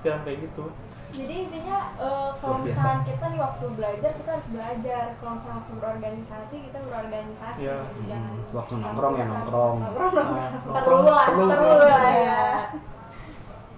[0.00, 0.66] pikiran kayak gitu
[1.06, 5.04] Jadi intinya eh, kalau misalkan kita nih waktu belajar kita harus belajar.
[5.22, 7.58] Kalau misalkan waktu berorganisasi kita berorganisasi.
[7.62, 7.78] Iya.
[7.78, 8.00] Gitu.
[8.10, 9.76] Jangan Waktu nongkrong ya nongkrong.
[9.86, 10.12] Nongkrong
[10.66, 11.46] Nah, perlu lah, perlu
[11.78, 12.42] lah ya.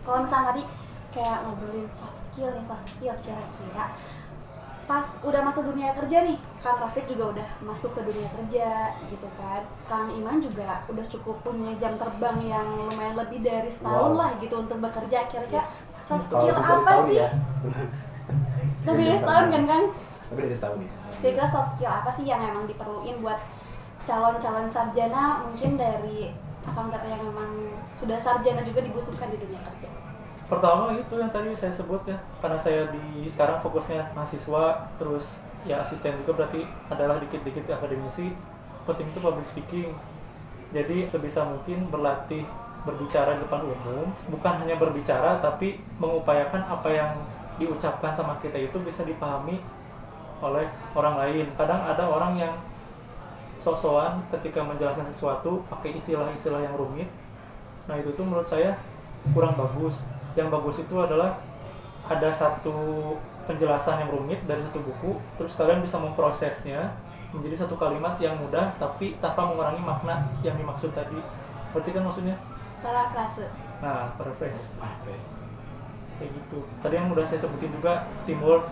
[0.09, 0.63] Kalau misalnya tadi
[1.09, 3.93] kayak ngobrolin soft skill nih soft skill kira-kira.
[4.89, 9.29] Pas udah masuk dunia kerja nih Kang Rafid juga udah masuk ke dunia kerja gitu
[9.37, 9.61] kan.
[9.85, 14.21] Kang Iman juga udah cukup punya jam terbang yang lumayan lebih dari setahun Wow.
[14.21, 15.29] lah gitu untuk bekerja.
[15.29, 15.69] Kira-kira
[16.01, 17.21] soft skill apa sih?
[17.21, 17.29] ya.
[18.89, 19.85] lebih dari setahun kan Kang?
[20.33, 20.91] Lebih dari setahun ya.
[21.19, 23.41] kira-kira soft skill apa sih yang emang diperluin buat
[24.09, 25.45] calon-calon sarjana?
[25.45, 26.33] Mungkin dari
[26.65, 29.89] akang teteh yang memang sudah sarjana juga dibutuhkan di dunia kerja
[30.49, 35.85] pertama itu yang tadi saya sebut ya karena saya di sekarang fokusnya mahasiswa terus ya
[35.85, 38.33] asisten juga berarti adalah dikit-dikit akademisi
[38.89, 39.93] penting itu public speaking.
[40.73, 42.49] Jadi sebisa mungkin berlatih
[42.89, 47.11] berbicara di depan umum bukan hanya berbicara tapi mengupayakan apa yang
[47.61, 49.61] diucapkan sama kita itu bisa dipahami
[50.41, 50.65] oleh
[50.97, 51.47] orang lain.
[51.61, 52.55] Kadang ada orang yang
[53.61, 57.11] sosokan ketika menjelaskan sesuatu pakai istilah-istilah yang rumit.
[57.85, 58.79] Nah itu tuh menurut saya
[59.37, 60.01] kurang bagus
[60.39, 61.43] yang bagus itu adalah
[62.07, 63.13] ada satu
[63.51, 66.95] penjelasan yang rumit dari satu buku terus kalian bisa memprosesnya
[67.35, 71.21] menjadi satu kalimat yang mudah tapi tanpa mengurangi makna yang dimaksud tadi.
[71.75, 72.37] Berarti kan maksudnya?
[72.81, 73.51] Parafrase.
[73.85, 74.73] Nah paraphrase
[75.05, 75.37] guys.
[76.17, 76.65] kayak gitu.
[76.81, 78.67] Tadi yang udah saya sebutin juga teamwork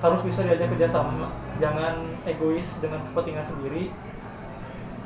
[0.00, 3.92] harus bisa diajak kerjasama jangan egois dengan kepentingan sendiri.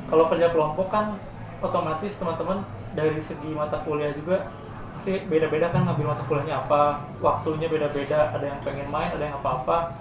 [0.07, 1.15] Kalau kerja kelompok kan
[1.63, 4.51] otomatis teman-teman dari segi mata kuliah juga
[4.95, 9.37] pasti beda-beda kan ngambil mata kuliahnya apa waktunya beda-beda ada yang pengen main ada yang
[9.41, 9.97] apa-apa.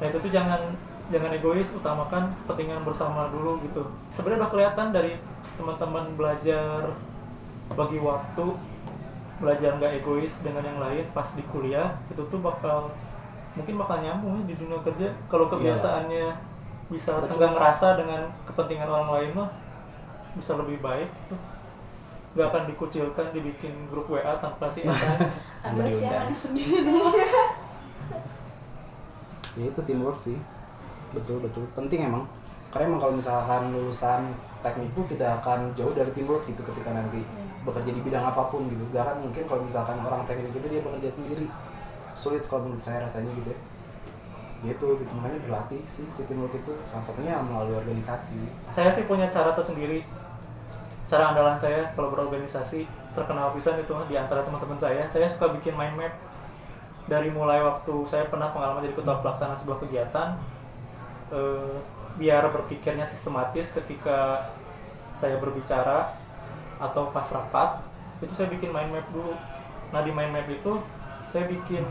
[0.00, 0.60] Nah itu tuh jangan
[1.08, 3.88] jangan egois utamakan kepentingan bersama dulu gitu.
[4.12, 5.12] Sebenarnya udah kelihatan dari
[5.56, 6.92] teman-teman belajar
[7.72, 8.46] bagi waktu
[9.40, 12.92] belajar nggak egois dengan yang lain pas di kuliah itu tuh bakal
[13.54, 15.08] mungkin bakal nyambung ya di dunia kerja.
[15.32, 16.26] Kalau kebiasaannya
[16.92, 17.28] bisa Betul.
[17.32, 19.50] tenggang rasa dengan kepentingan orang lain mah
[20.36, 21.53] bisa lebih baik gitu
[22.34, 25.30] nggak akan dikucilkan dibikin grup WA tanpa si Eta
[26.26, 26.82] nih sendiri
[29.54, 30.36] ya itu teamwork sih.
[31.14, 31.64] Betul betul.
[31.78, 32.26] Penting emang.
[32.74, 37.22] Karena emang kalau misalkan lulusan teknik itu tidak akan jauh dari teamwork gitu ketika nanti
[37.62, 38.82] bekerja di bidang apa pun gitu.
[38.90, 41.46] Gak akan mungkin kalau misalkan orang teknik itu dia bekerja sendiri.
[42.18, 43.58] Sulit kalau menurut saya rasanya gitu ya.
[44.66, 45.12] Ya itu gitu.
[45.14, 48.34] Makanya berlatih sih si teamwork itu salah satunya melalui organisasi.
[48.74, 50.02] Saya sih punya cara tersendiri
[51.14, 55.06] cara andalan saya kalau berorganisasi terkenal pisan itu di antara teman-teman saya.
[55.14, 56.14] Saya suka bikin mind map.
[57.06, 60.40] Dari mulai waktu saya pernah pengalaman jadi ketua pelaksana sebuah kegiatan
[61.30, 61.76] eh,
[62.18, 64.50] biar berpikirnya sistematis ketika
[65.20, 66.16] saya berbicara
[66.80, 67.84] atau pas rapat
[68.18, 69.38] itu saya bikin mind map dulu.
[69.94, 70.82] Nah di mind map itu
[71.30, 71.86] saya bikin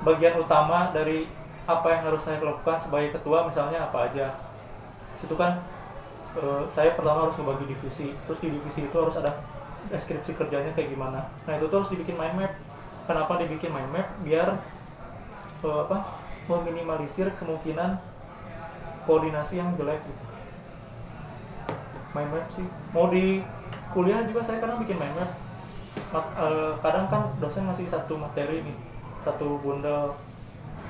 [0.00, 1.28] bagian utama dari
[1.66, 4.32] apa yang harus saya lakukan sebagai ketua misalnya apa aja.
[5.20, 5.60] Situ kan
[6.36, 8.12] eh, saya pertama harus membagi divisi.
[8.28, 9.32] Terus di divisi itu harus ada
[9.88, 11.30] deskripsi kerjanya kayak gimana.
[11.46, 12.52] Nah itu tuh harus dibikin mind map.
[13.06, 14.06] Kenapa dibikin mind map?
[14.22, 14.48] Biar
[15.64, 15.98] eh, apa
[16.46, 17.98] meminimalisir kemungkinan
[19.06, 20.24] koordinasi yang jelek gitu.
[22.14, 22.66] Mind map sih.
[22.94, 23.42] Mau di
[23.94, 25.30] kuliah juga saya kadang bikin mind map.
[26.12, 28.76] Mat- eh, kadang kan dosen ngasih satu materi nih
[29.24, 30.14] satu bundel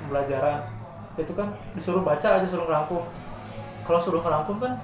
[0.04, 0.68] pembelajaran.
[1.16, 3.00] Itu kan disuruh baca aja suruh ngerangkum.
[3.86, 4.76] Kalau suruh ngerangkum kan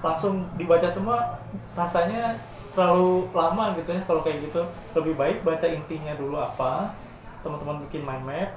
[0.00, 1.40] langsung dibaca semua
[1.76, 2.36] rasanya
[2.72, 4.62] terlalu lama gitu ya kalau kayak gitu.
[4.96, 6.92] Lebih baik baca intinya dulu apa
[7.40, 8.50] teman-teman bikin mind map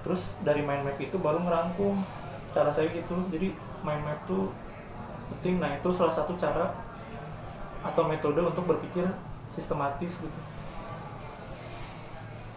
[0.00, 2.00] terus dari mind map itu baru ngerangkum.
[2.50, 3.52] Cara saya gitu jadi
[3.84, 4.50] mind map tuh
[5.36, 5.60] penting.
[5.60, 6.72] Nah itu salah satu cara
[7.80, 9.08] atau metode untuk berpikir
[9.56, 10.40] sistematis gitu.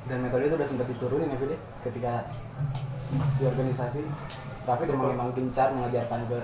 [0.04, 2.28] Dan metode itu udah sempat diturunin ya Fide ketika
[3.40, 4.04] di organisasi
[4.68, 6.40] memang memang gencar mengajarkan ke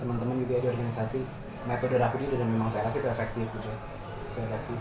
[0.00, 1.20] teman-teman gitu ya di organisasi.
[1.68, 3.78] Metode Rafid ini dan memang saya rasa itu efektif gitu ya.
[4.32, 4.78] Itu efektif.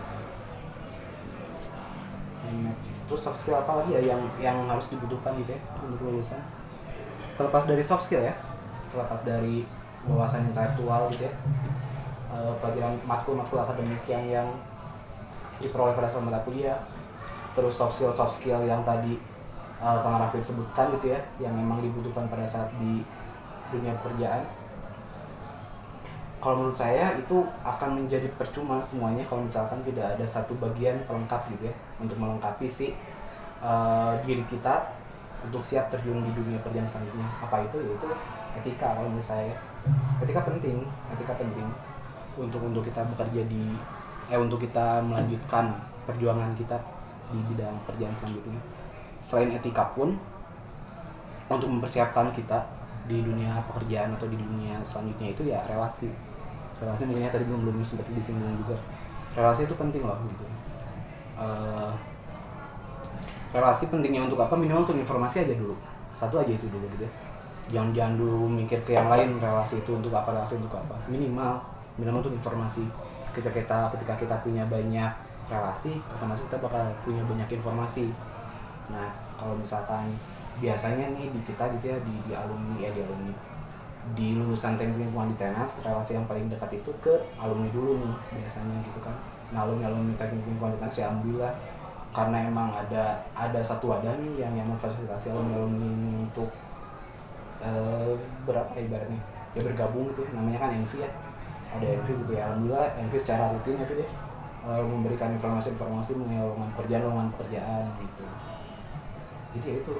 [2.39, 2.71] Hmm,
[3.11, 6.39] terus soft skill apa lagi ya yang yang harus dibutuhkan gitu ya untuk lulusan?
[7.35, 8.35] Terlepas dari soft skill ya
[8.89, 9.67] terlepas dari
[10.07, 11.33] wawasan intelektual gitu ya.
[12.29, 14.47] Eh, pelajaran matkul-matkul akademik yang yang
[15.59, 16.79] diperoleh pada saat mata kuliah.
[17.53, 19.19] Terus soft skill soft skill yang tadi
[19.83, 23.03] uh, Kang Rafid sebutkan gitu ya yang memang dibutuhkan pada saat di
[23.73, 24.43] dunia pekerjaan
[26.39, 31.43] kalau menurut saya itu akan menjadi percuma semuanya kalau misalkan tidak ada satu bagian pelengkap
[31.51, 32.95] gitu ya untuk melengkapi si
[33.59, 34.87] uh, diri kita
[35.43, 37.27] untuk siap terjun di dunia kerjaan selanjutnya.
[37.43, 37.75] Apa itu?
[37.83, 38.07] Yaitu
[38.55, 39.51] etika kalau menurut saya
[40.19, 40.83] etika penting
[41.15, 41.67] etika penting
[42.35, 43.75] untuk untuk kita bekerja di
[44.31, 45.75] eh untuk kita melanjutkan
[46.07, 46.75] perjuangan kita
[47.35, 48.59] di bidang kerjaan selanjutnya.
[49.19, 50.15] Selain etika pun
[51.51, 52.63] untuk mempersiapkan kita
[53.09, 56.07] di dunia pekerjaan atau di dunia selanjutnya itu ya relasi
[56.79, 58.75] relasi mungkin ya tadi belum belum sempat disinggung juga.
[59.35, 60.45] Relasi itu penting loh gitu.
[61.39, 61.91] Eh,
[63.53, 64.55] relasi pentingnya untuk apa?
[64.55, 65.75] Minimal untuk informasi aja dulu.
[66.15, 67.11] Satu aja itu dulu gitu ya.
[67.69, 70.95] Jangan jangan dulu mikir ke yang lain relasi itu untuk apa relasi untuk apa.
[71.11, 71.59] Minimal
[71.99, 72.87] minimal untuk informasi.
[73.35, 75.11] Ketika kita ketika kita punya banyak
[75.49, 78.09] relasi otomatis kita bakal punya banyak informasi.
[78.89, 80.15] Nah kalau misalkan
[80.59, 83.48] biasanya nih di kita gitu ya di, di alumni ya di alumni
[84.17, 88.13] di lulusan teknik lingkungan di tenas relasi yang paling dekat itu ke alumni dulu nih
[88.41, 89.13] biasanya gitu kan.
[89.53, 91.53] Nah alumni alumni teknik lingkungan di tenas ya alhamdulillah
[92.09, 95.89] karena emang ada ada satu wadah nih yang yang memfasilitasi alumni alumni
[96.25, 96.49] untuk
[97.59, 98.13] eh
[98.47, 99.19] berapa ya ibaratnya
[99.53, 100.29] ya bergabung gitu ya.
[100.37, 101.09] Namanya kan Envy ya.
[101.69, 102.41] Ada Envy gitu ya.
[102.49, 104.09] Alhamdulillah Envy secara rutin ya Fit, ya,
[104.65, 108.25] eh, memberikan informasi-informasi mengenai lowongan pekerjaan lowongan pekerjaan gitu.
[109.53, 109.93] Jadi ya itu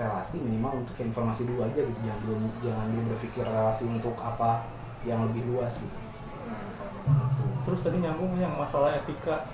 [0.00, 2.00] relasi minimal untuk informasi dulu aja gitu.
[2.00, 4.64] Jangan dulu jangan dulu berpikir relasi untuk apa
[5.04, 5.88] yang lebih luas gitu.
[7.00, 7.44] Gitu.
[7.64, 9.44] terus tadi nyambung yang masalah etika.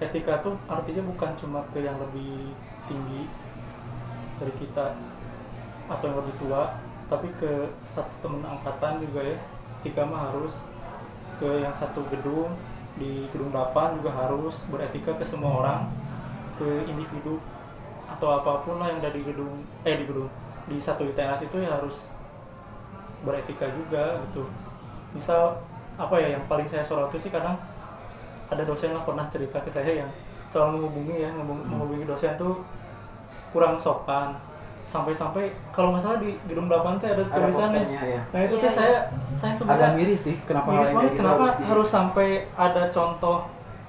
[0.00, 2.56] Etika tuh artinya bukan cuma ke yang lebih
[2.90, 3.30] tinggi
[4.40, 4.98] dari kita
[5.86, 6.74] atau yang lebih tua
[7.06, 9.36] tapi ke satu temen angkatan juga ya.
[9.84, 10.56] Etika mah harus
[11.36, 12.56] ke yang satu gedung
[12.96, 15.80] di gedung 8 juga harus beretika ke semua orang
[16.60, 17.40] ke individu
[18.22, 19.50] atau apa pun lah yang dari gedung
[19.82, 20.30] eh di gedung
[20.64, 22.06] di satu ITS itu ya harus
[23.20, 24.46] beretika juga gitu
[25.10, 25.58] misal
[25.92, 27.58] apa ya yang paling saya soroti sih kadang
[28.46, 30.10] ada dosen lah pernah cerita ke saya yang
[30.48, 31.42] selalu menghubungi ya Hmm.
[31.66, 32.62] menghubungi dosen tuh
[33.50, 34.38] kurang sopan
[34.86, 38.60] sampai-sampai kalau nggak salah di gedung 8 teh ada ada tulisannya ya nah itu Iya,
[38.60, 38.70] tuh iya.
[38.70, 38.96] saya
[39.34, 42.28] saya agak sebenarnya miris sih kenapa hal miris banget kayak gitu kenapa di- harus sampai
[42.54, 43.36] ada contoh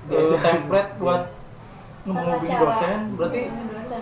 [0.04, 0.41] eh, Diajarin.
[0.41, 2.10] template buat Iya.
[2.10, 3.41] menghubungi dosen berarti.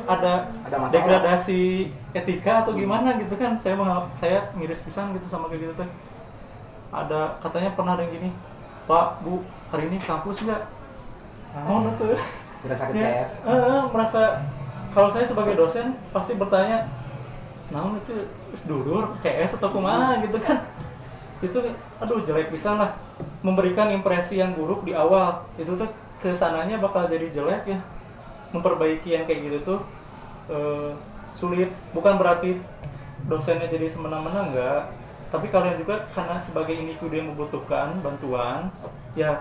[0.07, 0.93] Ada ada masalah?
[0.93, 1.61] degradasi
[2.11, 3.55] etika atau gimana gitu kan?
[3.55, 5.89] Saya mengal- saya miris pisan gitu sama kayak gitu tuh
[6.91, 8.29] ada katanya pernah ada yang gini
[8.83, 9.39] pak bu
[9.69, 10.61] hari ini kampus nggak?
[11.63, 12.15] Mau tuh
[12.61, 14.21] berasa ke Ya, CS eh, eh, merasa
[14.91, 16.87] kalau saya sebagai dosen pasti bertanya
[17.71, 18.27] naon itu
[18.67, 20.19] dulur CS atau kumaha?
[20.19, 20.67] gitu kan.
[21.39, 21.57] Itu
[21.97, 22.91] aduh jelek bisa lah.
[23.41, 25.41] Memberikan impresi yang buruk di awal.
[25.55, 25.87] Itu tuh
[26.21, 27.79] ke sananya bakal jadi jelek ya
[28.51, 29.79] memperbaiki yang kayak gitu tuh
[30.51, 30.91] eh,
[31.35, 31.71] sulit.
[31.95, 32.59] Bukan berarti
[33.27, 34.81] dosennya jadi semena-mena enggak.
[35.31, 38.67] Tapi kalian juga karena sebagai individu yang membutuhkan bantuan
[39.15, 39.39] ya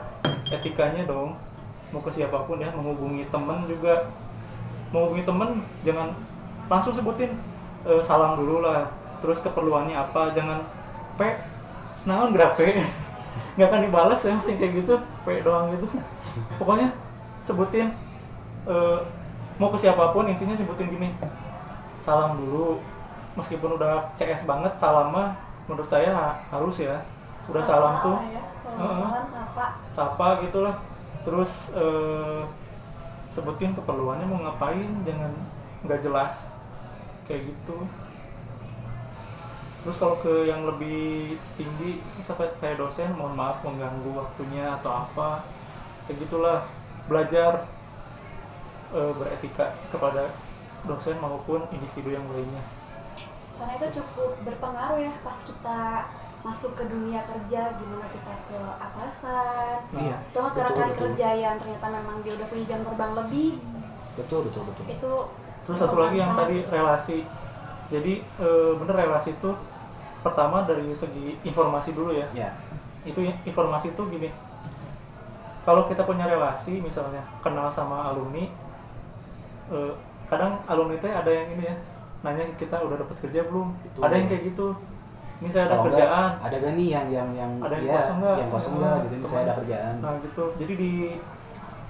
[0.55, 1.35] etikanya dong.
[1.91, 4.07] Mau ke siapa pun ya menghubungi temen juga.
[4.95, 5.51] Menghubungi temen
[5.83, 6.15] jangan
[6.71, 7.35] langsung sebutin
[7.87, 8.87] eh, salam dulu lah.
[9.21, 10.63] Terus keperluannya apa jangan
[11.19, 11.21] p
[12.07, 12.79] naon gerak p?
[13.59, 14.95] Nggak akan dibalas ya kayak gitu.
[15.27, 15.91] P doang gitu.
[16.63, 16.95] Pokoknya
[17.43, 17.91] sebutin
[18.67, 18.99] eh,
[19.57, 21.09] mau ke siapa pun intinya sebutin gini.
[22.01, 22.81] Salam dulu.
[23.37, 26.99] Meskipun udah CS banget salam mah menurut saya ha- harus ya.
[27.47, 28.19] Udah Sapa salam tuh.
[28.29, 28.43] ya.
[28.61, 29.09] Kalau nggak Heeh.
[29.09, 29.67] salam sapa.
[29.91, 30.77] sapa gitu lah
[31.21, 32.43] terus eh,
[33.29, 35.33] sebutin keperluannya mau ngapain jangan
[35.85, 36.35] nggak jelas.
[37.29, 37.87] Kayak gitu.
[39.81, 45.45] Terus kalau ke yang lebih tinggi misalnya kayak dosen mohon maaf mengganggu waktunya atau apa.
[46.05, 46.61] Kayak gitulah.
[47.09, 47.65] Belajar
[48.95, 50.31] eh, beretika kepada
[50.85, 52.65] dosen maupun individu yang lainnya.
[53.61, 56.09] Karena itu cukup berpengaruh ya pas kita
[56.41, 59.77] masuk ke dunia kerja gimana kita ke atasan.
[59.93, 63.51] Iya atau ke rekan kerja yang ternyata memang dia udah punya jam terbang lebih.
[64.17, 64.85] Betul betul betul.
[64.89, 65.13] Itu
[65.69, 67.19] Terus satu lagi yang tadi relasi.
[67.93, 69.51] Jadi eh, bener relasi itu
[70.25, 72.25] pertama dari segi informasi dulu ya.
[72.33, 72.51] ya
[73.05, 74.33] Itu informasi itu gini.
[75.69, 78.49] Kalau kita punya relasi misalnya kenal sama alumni
[79.71, 79.93] eh,
[80.27, 81.75] kadang alumni teh ada yang ini ya
[82.21, 83.69] nanya kita udah dapat kerja belum?
[83.81, 84.01] Betul.
[84.03, 84.69] ada yang kayak gitu.
[85.41, 86.31] Ini saya ada Kalau enggak, kerjaan.
[86.39, 88.37] ada gak nih yang yang yang Ada yang ya, kosong nggak?
[88.37, 89.95] yang kosong nggak gitu ini saya ada kerjaan.
[89.99, 90.45] Nah gitu.
[90.55, 90.91] Jadi di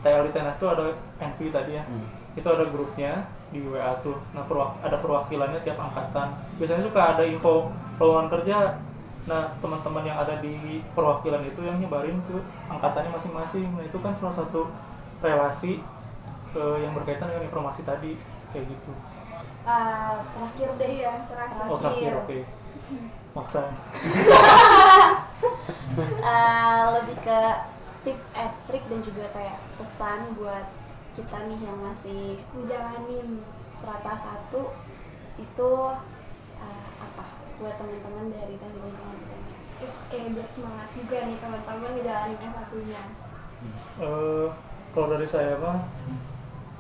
[0.00, 0.84] TL di Tenas tuh ada
[1.18, 1.84] NV tadi ya.
[1.84, 2.06] Hmm.
[2.30, 3.12] itu ada grupnya
[3.50, 4.14] di WA tuh.
[4.30, 6.30] Nah perwak- ada perwakilannya tiap angkatan.
[6.56, 7.66] Biasanya suka ada info
[7.98, 8.78] lowongan kerja.
[9.26, 10.54] Nah teman-teman yang ada di
[10.94, 12.38] perwakilan itu yang nyebarin ke
[12.70, 13.66] angkatannya masing-masing.
[13.74, 14.70] Nah itu kan salah satu
[15.18, 15.82] relasi
[16.56, 18.18] eh, yang berkaitan dengan informasi tadi
[18.50, 18.92] kayak gitu.
[19.62, 22.38] Ah, terakhir deh ya terakhir, oh terakhir oke.
[23.36, 23.62] Maksa.
[26.20, 27.40] Ah, lebih ke
[28.04, 30.68] tips and trick dan juga kayak pesan buat
[31.16, 33.40] kita nih yang masih menjalanin
[33.74, 34.76] strata satu
[35.40, 35.70] itu
[36.60, 37.24] ah, apa?
[37.58, 42.54] Buat teman-teman dari teknik lingkungan ITS terus kayak biar semangat juga nih teman-teman ngejalanin yang
[42.54, 43.02] satunya.
[43.96, 44.46] Eh,
[44.92, 45.80] kalau dari saya mah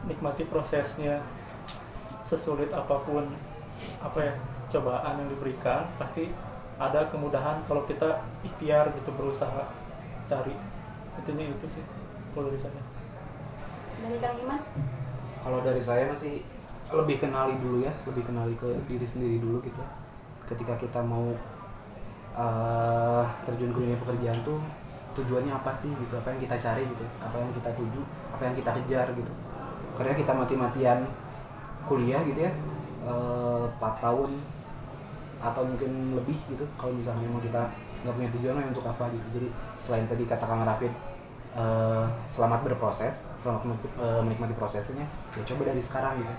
[0.08, 1.20] nikmati prosesnya
[2.24, 3.26] sesulit apa pun
[4.00, 4.34] apa ya
[4.70, 6.30] cobaan yang diberikan pasti
[6.80, 9.68] ada kemudahan kalau kita ikhtiar gitu berusaha
[10.24, 10.54] cari
[11.20, 11.84] intinya itu sih
[12.32, 12.82] kalau dari saya
[14.00, 14.60] dari Kang Iman
[15.40, 16.44] Kalau dari saya masih
[16.92, 19.80] lebih kenali dulu ya, lebih kenali ke diri sendiri dulu gitu.
[20.44, 21.32] Ketika kita mau
[22.36, 24.60] eh, terjun ke dunia pekerjaan tuh
[25.16, 28.02] tujuannya apa sih gitu, apa yang kita cari gitu, apa yang kita tuju,
[28.36, 29.32] apa yang kita kejar gitu.
[30.00, 31.04] Karena kita mati-matian
[31.84, 32.52] kuliah gitu ya,
[33.04, 34.40] eh, 4 tahun
[35.40, 37.68] atau mungkin lebih gitu kalau misalnya memang kita
[38.04, 39.26] nggak punya tujuan untuk apa gitu.
[39.36, 40.92] Jadi selain tadi kata Kang Rafid
[41.52, 45.04] eh, selamat berproses selamat menikmati- eh, menikmati prosesnya
[45.36, 46.34] ya coba dari sekarang gitu.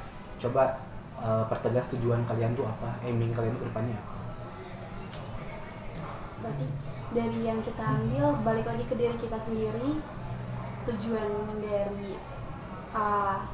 [0.48, 0.82] Coba
[1.22, 3.98] eh, pertegas tujuan kalian tuh apa aiming kalian tuh depannya
[6.42, 6.66] berarti
[7.14, 10.02] dari yang kita ambil balik lagi ke diri kita sendiri
[10.90, 11.30] tujuan
[11.62, 12.18] dari
[12.92, 13.46] ah,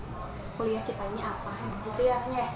[0.55, 1.51] kuliah kita ini apa
[1.83, 2.47] gitu ya ya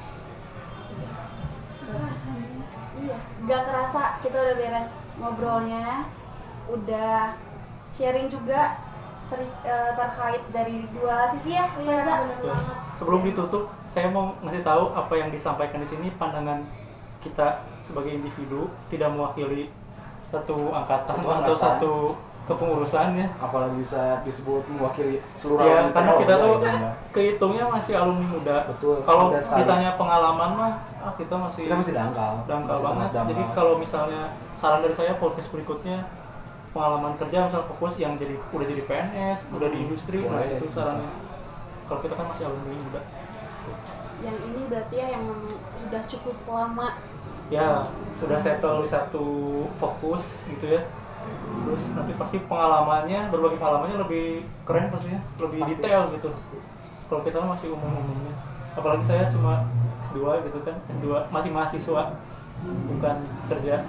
[2.97, 6.05] iya gak kerasa kita udah beres ngobrolnya
[6.67, 7.33] udah
[7.89, 8.77] sharing juga
[9.27, 12.19] ter- eh, terkait dari dua sisi ya Iya, Reza Ya.
[12.43, 12.77] banget.
[12.93, 16.67] sebelum ditutup saya mau ngasih tahu apa yang disampaikan di sini pandangan
[17.19, 17.47] kita
[17.81, 19.69] sebagai individu tidak mewakili
[20.27, 21.57] satu angkatan Satu atau angkatan.
[21.59, 21.93] satu
[22.41, 26.93] kepengurusan ya apalagi bisa disebut mewakili seluruh Ya, alumni karena kita ya, tuh gitu, Mbak.
[27.11, 28.57] kehitungnya masih alumni muda.
[28.67, 33.09] betul Kalau ditanya pengalaman mah, ah, kita masih kita masih dangkal dangkal masih banget.
[33.09, 33.29] dangkal.
[33.29, 34.21] Jadi kalau misalnya
[34.53, 35.97] saran dari saya podcast berikutnya
[36.71, 40.65] pengalaman kerja misal fokus yang jadi udah jadi PNS, udah di industri, nah Boleh, itu
[40.65, 40.81] bisa.
[40.81, 41.11] sarannya.
[41.85, 43.01] Kalau kita kan masih alumni muda.
[44.19, 45.25] yang ini berarti ya yang
[45.79, 46.93] sudah cukup lama
[47.49, 47.83] Ya,
[48.17, 49.25] udah settle di satu
[49.75, 50.81] fokus gitu ya.
[51.61, 54.25] Terus nanti pasti pengalamannya, berbagi pengalamannya lebih
[54.65, 55.71] keren pastinya, lebih Pasti.
[55.77, 56.27] detail gitu.
[56.33, 56.57] Pasti.
[57.11, 58.31] kalau kita masih umum-umumnya
[58.71, 59.67] apalagi saya cuma
[60.07, 62.03] S2 gitu kan S2 masih mahasiswa
[62.63, 63.15] bukan
[63.51, 63.83] kerja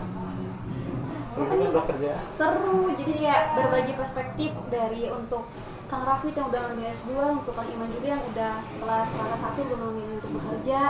[1.39, 5.47] udah kerja seru jadi kayak berbagi perspektif dari untuk
[5.87, 7.11] Kang Rafid yang udah ngambil S2
[7.47, 10.81] untuk Kang Iman juga yang udah setelah selama satu belum memilih untuk bekerja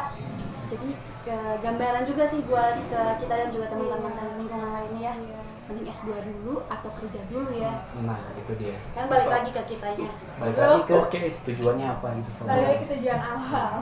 [0.73, 0.89] jadi
[1.23, 5.42] ke gambaran juga sih buat ke kita dan juga teman-teman dari lingkungan lainnya ya
[5.73, 10.13] mending S2 dulu atau kerja dulu ya nah itu dia kan balik lagi ke kitanya
[10.37, 10.69] balik Betul?
[10.69, 11.21] lagi ke Oke.
[11.43, 13.73] tujuannya apa gitu balik lagi ke tujuan awal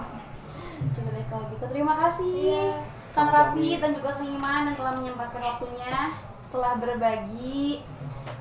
[0.81, 2.69] Kita balik kalau gitu terima kasih Iya.
[3.11, 3.29] Kang.
[3.29, 5.95] Rafid dan juga Kang Iman yang telah menyempatkan waktunya
[6.49, 7.83] telah berbagi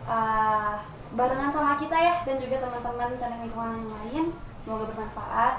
[0.06, 0.78] uh,
[1.10, 4.24] barengan sama kita ya dan juga teman-teman teknik lingkungan yang lain
[4.56, 5.56] semoga bermanfaat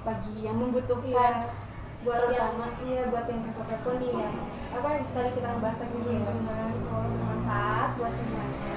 [0.00, 1.68] bagi yang membutuhkan Iya.
[2.00, 2.66] Buat yang Terutama.
[2.80, 4.28] iya buat yang kepo-kepo nih ya
[4.70, 6.18] apa yang tadi kita ngebahas lagi Iya.
[6.22, 8.72] teman semoga bermanfaat buat semuanya.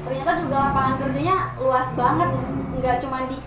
[0.00, 2.30] Ternyata juga lapangan kerjanya luas banget
[2.72, 3.38] nggak cuma di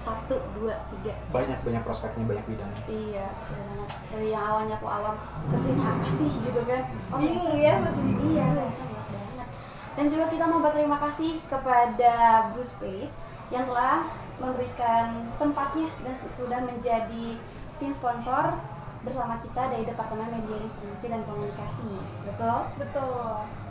[0.00, 1.12] satu dua tiga.
[1.28, 3.88] Banyak banyak prospeknya banyak bidang iya banget.
[4.08, 5.16] Dari yang awalnya aku awam
[5.46, 6.30] kerjanya apa sih?
[6.30, 6.80] gitu kan.
[7.10, 8.32] Oh bingung ya masih bingung.
[8.32, 9.48] Iya, luas banget.
[9.90, 12.14] Dan juga kita mau berterima kasih kepada
[12.48, 13.18] Blue Space
[13.50, 14.06] yang telah
[14.40, 15.06] memberikan
[15.36, 17.36] tempatnya dan su- sudah menjadi
[17.80, 18.60] tim sponsor
[19.00, 21.92] bersama kita dari Departemen Media Informasi dan Komunikasi.
[22.28, 22.58] Betul?
[22.76, 23.24] betul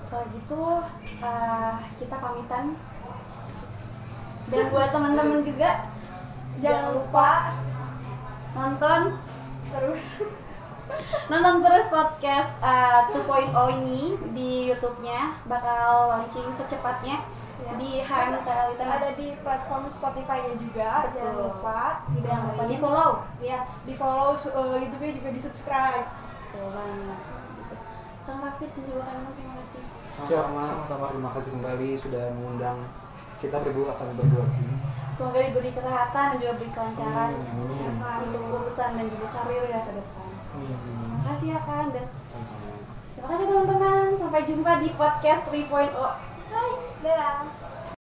[0.10, 0.64] Kalau gitu
[1.22, 2.74] eh, kita pamitan.
[4.50, 5.86] Dan buat teman-teman juga
[6.58, 7.30] jangan lupa
[8.58, 9.22] nonton
[9.70, 10.06] terus
[11.32, 17.22] nonton terus podcast uh, 2.0 ini di YouTube-nya bakal launching secepatnya
[17.60, 17.76] Ya.
[17.76, 21.16] di HMTL itu ada di platform Spotify-nya juga Betul.
[21.20, 21.80] jangan lupa
[22.24, 23.12] jangan lupa di follow
[23.44, 27.20] ya di follow uh, YouTube-nya juga di subscribe betul banget
[27.60, 27.76] gitu
[28.24, 31.06] Kang Rafid dan juga Kang terima kasih sama-sama sama-sama.
[31.12, 32.80] terima kasih kembali sudah mengundang
[33.40, 34.76] kita berdua kami berdua di sini.
[35.16, 37.96] Semoga diberi kesehatan dan juga beri kelancaran Amin.
[38.28, 40.28] Untuk urusan dan juga karir ya ke depan.
[40.60, 40.76] Amin.
[40.76, 42.68] Terima kasih ya kan dan Sama-sama.
[43.16, 44.08] terima kasih teman-teman.
[44.20, 46.29] Sampai jumpa di podcast 3.0.
[47.02, 47.46] 没了